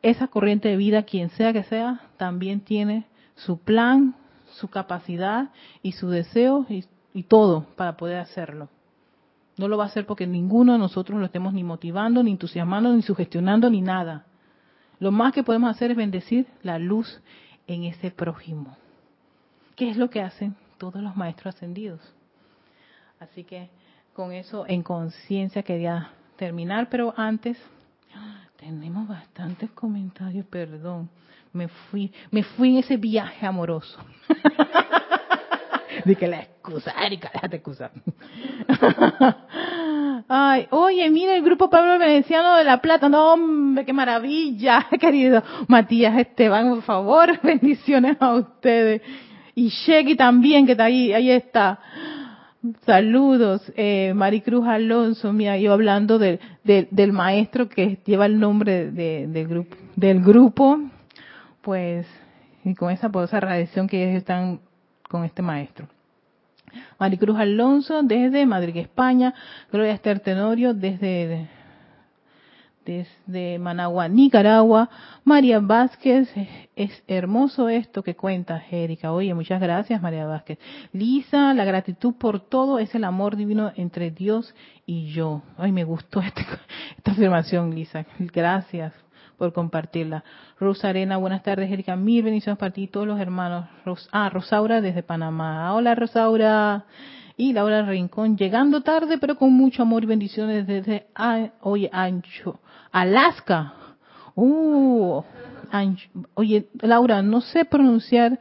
[0.00, 3.04] Esa corriente de vida, quien sea que sea, también tiene
[3.34, 4.14] su plan,
[4.52, 5.50] su capacidad
[5.82, 8.70] y su deseo y, y todo para poder hacerlo.
[9.58, 12.94] No lo va a hacer porque ninguno de nosotros lo estemos ni motivando, ni entusiasmando,
[12.94, 14.24] ni sugestionando, ni nada.
[14.98, 17.20] Lo más que podemos hacer es bendecir la luz
[17.66, 18.76] en ese prójimo.
[19.74, 22.00] ¿Qué es lo que hacen todos los maestros ascendidos?
[23.20, 23.68] Así que
[24.14, 27.58] con eso en conciencia quería terminar, pero antes
[28.56, 31.10] tenemos bastantes comentarios, perdón.
[31.52, 33.98] Me fui, me fui en ese viaje amoroso.
[36.04, 37.90] Dije la excusa, Erika, déjate excusar.
[40.28, 43.08] Ay, oye, mira el grupo Pablo Veneciano de La Plata.
[43.08, 49.02] No, hombre, qué maravilla, querido Matías Esteban, por favor, bendiciones a ustedes.
[49.54, 51.78] Y Sheki también, que está ahí, ahí está.
[52.84, 59.46] Saludos, eh, Maricruz Alonso, mira, yo hablando del maestro que lleva el nombre de, del
[59.46, 60.80] grupo, del grupo,
[61.62, 62.06] pues,
[62.64, 64.58] y con esa poderosa radiación que ellos están
[65.08, 65.86] con este maestro.
[66.98, 69.34] Maricruz Alonso desde Madrid, España.
[69.70, 71.48] Gloria Esther Tenorio desde,
[72.84, 74.88] desde Managua, Nicaragua.
[75.24, 76.28] María Vázquez,
[76.74, 79.12] es hermoso esto que cuenta Erika.
[79.12, 80.58] Oye, muchas gracias María Vázquez.
[80.92, 84.54] Lisa, la gratitud por todo es el amor divino entre Dios
[84.86, 85.42] y yo.
[85.58, 86.42] Ay, me gustó este,
[86.96, 88.06] esta afirmación, Lisa.
[88.18, 88.92] Gracias
[89.36, 90.24] por compartirla.
[90.58, 91.96] Rosa Arena, buenas tardes, Erika.
[91.96, 93.66] Mil bendiciones para ti y todos los hermanos.
[94.12, 95.74] ah, Rosaura desde Panamá.
[95.74, 96.84] Hola, Rosaura.
[97.36, 102.60] Y Laura Rincón, llegando tarde, pero con mucho amor y bendiciones desde, ah, oye, Ancho,
[102.92, 103.74] Alaska.
[104.34, 105.22] Uh,
[106.34, 108.38] oye, Laura, no sé pronunciar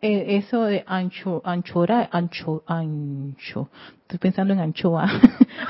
[0.00, 3.68] eh, eso de ancho, anchora, ancho, ancho.
[4.02, 5.08] Estoy pensando en anchoa.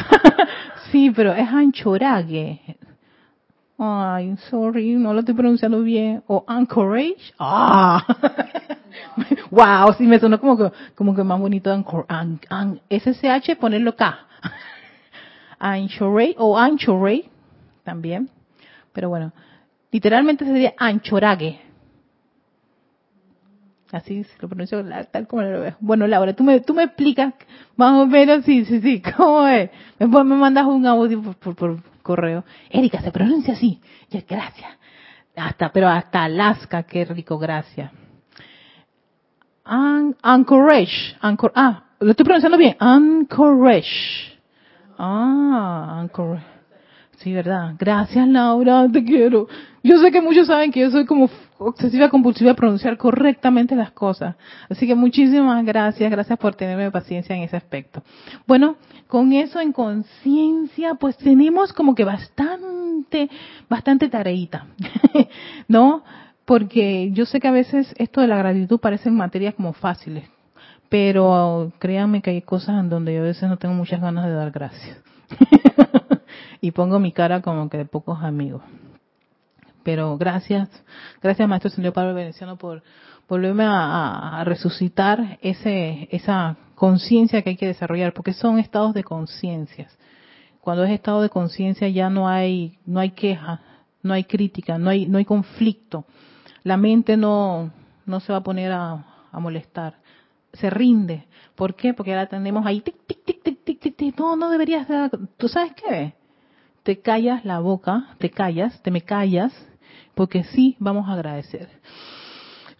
[0.93, 2.77] sí, pero es anchorague.
[3.81, 6.25] Ay, sorry, no lo estoy pronunciando bien.
[6.27, 7.33] O Anchorage.
[7.39, 8.05] Ah.
[9.53, 12.41] wow, sí me sonó como que, como que más bonito Anchor, an,
[12.91, 14.19] SSH, ponerlo K.
[15.61, 17.31] Anchorage o Anchorage
[17.85, 18.29] también.
[18.93, 19.33] Pero bueno,
[19.93, 21.61] literalmente sería Anchorage.
[23.93, 25.77] Así se lo pronuncio tal como lo veo.
[25.79, 27.33] Bueno, Laura, tú me, tú me explicas
[27.77, 29.71] más o menos, sí, sí, sí, cómo es.
[30.01, 31.79] Después me mandas un audio por, por
[32.09, 32.43] correo.
[32.71, 33.79] Erika, se pronuncia así.
[34.09, 34.71] Ya, gracias.
[35.37, 37.93] Hasta, pero hasta Alaska, qué rico, gracias.
[39.63, 41.17] Anchorage.
[41.21, 42.77] Anchor, ah, lo estoy pronunciando bien.
[42.81, 44.39] Anchorage.
[44.97, 46.47] Ah, Anchorage.
[47.19, 47.75] Sí, ¿verdad?
[47.79, 49.47] Gracias, Laura, te quiero.
[49.83, 51.29] Yo sé que muchos saben que yo soy como
[51.59, 54.37] obsesiva compulsiva pronunciar correctamente las cosas.
[54.69, 58.03] Así que muchísimas gracias, gracias por tenerme paciencia en ese aspecto.
[58.47, 63.29] Bueno, con eso en conciencia, pues tenemos como que bastante,
[63.69, 64.67] bastante tareita,
[65.69, 66.03] ¿no?
[66.45, 70.25] Porque yo sé que a veces esto de la gratitud parecen materias como fáciles,
[70.89, 74.33] pero créanme que hay cosas en donde yo a veces no tengo muchas ganas de
[74.33, 74.99] dar gracias.
[76.61, 78.63] y pongo mi cara como que de pocos amigos.
[79.89, 80.69] Pero gracias,
[81.23, 82.83] gracias Maestro Señor Pablo Veneciano por
[83.27, 89.03] volverme a, a resucitar ese, esa conciencia que hay que desarrollar, porque son estados de
[89.03, 89.89] conciencia.
[90.61, 93.63] Cuando es estado de conciencia ya no hay, no hay queja,
[94.03, 96.05] no hay crítica, no hay, no hay conflicto.
[96.65, 97.71] La mente no,
[98.05, 99.95] no se va a poner a, molestar.
[100.53, 101.25] Se rinde.
[101.55, 101.95] ¿Por qué?
[101.95, 104.19] Porque ahora tenemos ahí tic, tic, tic, tic, tic, tic, tic.
[104.19, 104.87] No, no deberías
[105.39, 106.13] ¿Tú sabes qué?
[106.83, 109.53] Te callas la boca, te callas, te me callas,
[110.19, 111.69] porque sí vamos a agradecer.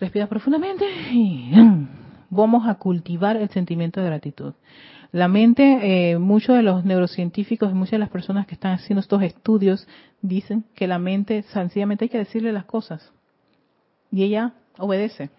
[0.01, 1.53] Respira profundamente y
[2.31, 4.55] vamos a cultivar el sentimiento de gratitud.
[5.13, 9.03] La mente, eh, muchos de los neurocientíficos y muchas de las personas que están haciendo
[9.03, 9.87] estos estudios
[10.21, 13.13] dicen que la mente sencillamente hay que decirle las cosas
[14.11, 15.31] y ella obedece.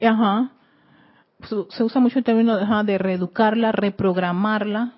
[0.00, 0.52] Ajá.
[1.68, 4.94] Se usa mucho el término de reeducarla, reprogramarla,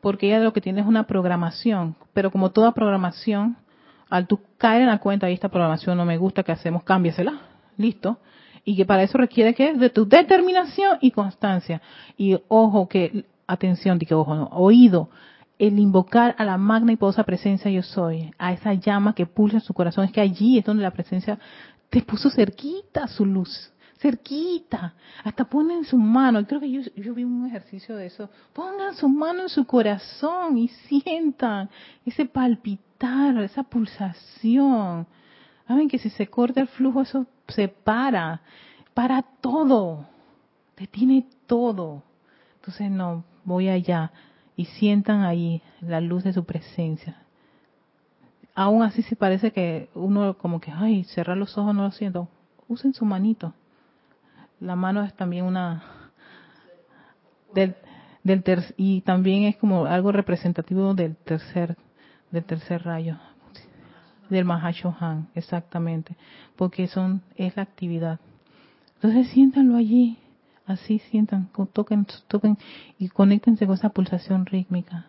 [0.00, 1.96] porque ella lo que tiene es una programación.
[2.12, 3.56] Pero como toda programación,
[4.08, 6.84] al tú caer en la cuenta, y esta programación no me gusta, que hacemos?
[6.84, 7.40] Cámbiasela.
[7.76, 8.18] Listo
[8.66, 11.80] y que para eso requiere que de tu determinación y constancia.
[12.18, 15.08] Y ojo que, atención, que ojo, no, oído,
[15.58, 19.58] el invocar a la magna y poderosa presencia yo soy, a esa llama que pulsa
[19.58, 21.38] en su corazón, es que allí es donde la presencia
[21.88, 27.22] te puso cerquita su luz, cerquita, hasta ponen su mano, creo que yo, yo vi
[27.22, 31.70] un ejercicio de eso, pongan su mano en su corazón y sientan
[32.04, 35.06] ese palpitar, esa pulsación.
[35.66, 38.40] Saben que si se corta el flujo, eso se para,
[38.94, 40.06] para todo,
[40.76, 42.02] detiene todo.
[42.56, 44.12] Entonces no, voy allá
[44.56, 47.22] y sientan ahí la luz de su presencia.
[48.54, 52.28] Aún así se parece que uno como que, ay, cerrar los ojos no lo siento.
[52.68, 53.52] Usen su manito.
[54.60, 55.82] La mano es también una
[57.52, 57.76] del,
[58.24, 58.42] del
[58.78, 61.76] y también es como algo representativo del tercer
[62.36, 63.18] del tercer rayo
[64.28, 66.16] del Mahashohan, exactamente,
[66.56, 68.20] porque son es la actividad.
[68.96, 70.18] Entonces siéntanlo allí,
[70.66, 72.58] así sientan, toquen, toquen
[72.98, 75.06] y conéctense con esa pulsación rítmica.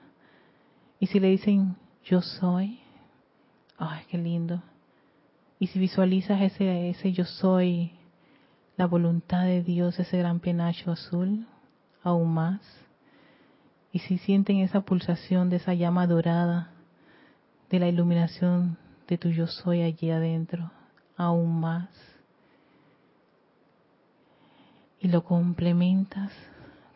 [1.00, 1.76] Y si le dicen
[2.06, 2.80] yo soy,
[3.78, 4.62] ay, qué lindo.
[5.60, 7.92] Y si visualizas ese ese yo soy
[8.78, 11.48] la voluntad de Dios, ese gran penacho azul,
[12.04, 12.62] aún más.
[13.92, 16.77] Y si sienten esa pulsación de esa llama dorada,
[17.70, 20.72] de la iluminación de tu yo soy allí adentro,
[21.16, 21.90] aún más.
[25.00, 26.32] Y lo complementas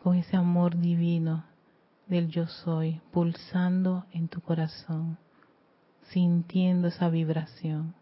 [0.02, 1.44] con ese amor divino
[2.06, 5.18] del yo soy, pulsando en tu corazón,
[6.10, 7.94] sintiendo esa vibración.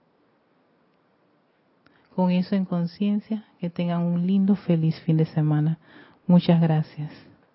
[2.15, 5.79] Con eso en conciencia, que tengan un lindo, feliz fin de semana.
[6.27, 7.30] Muchas gracias.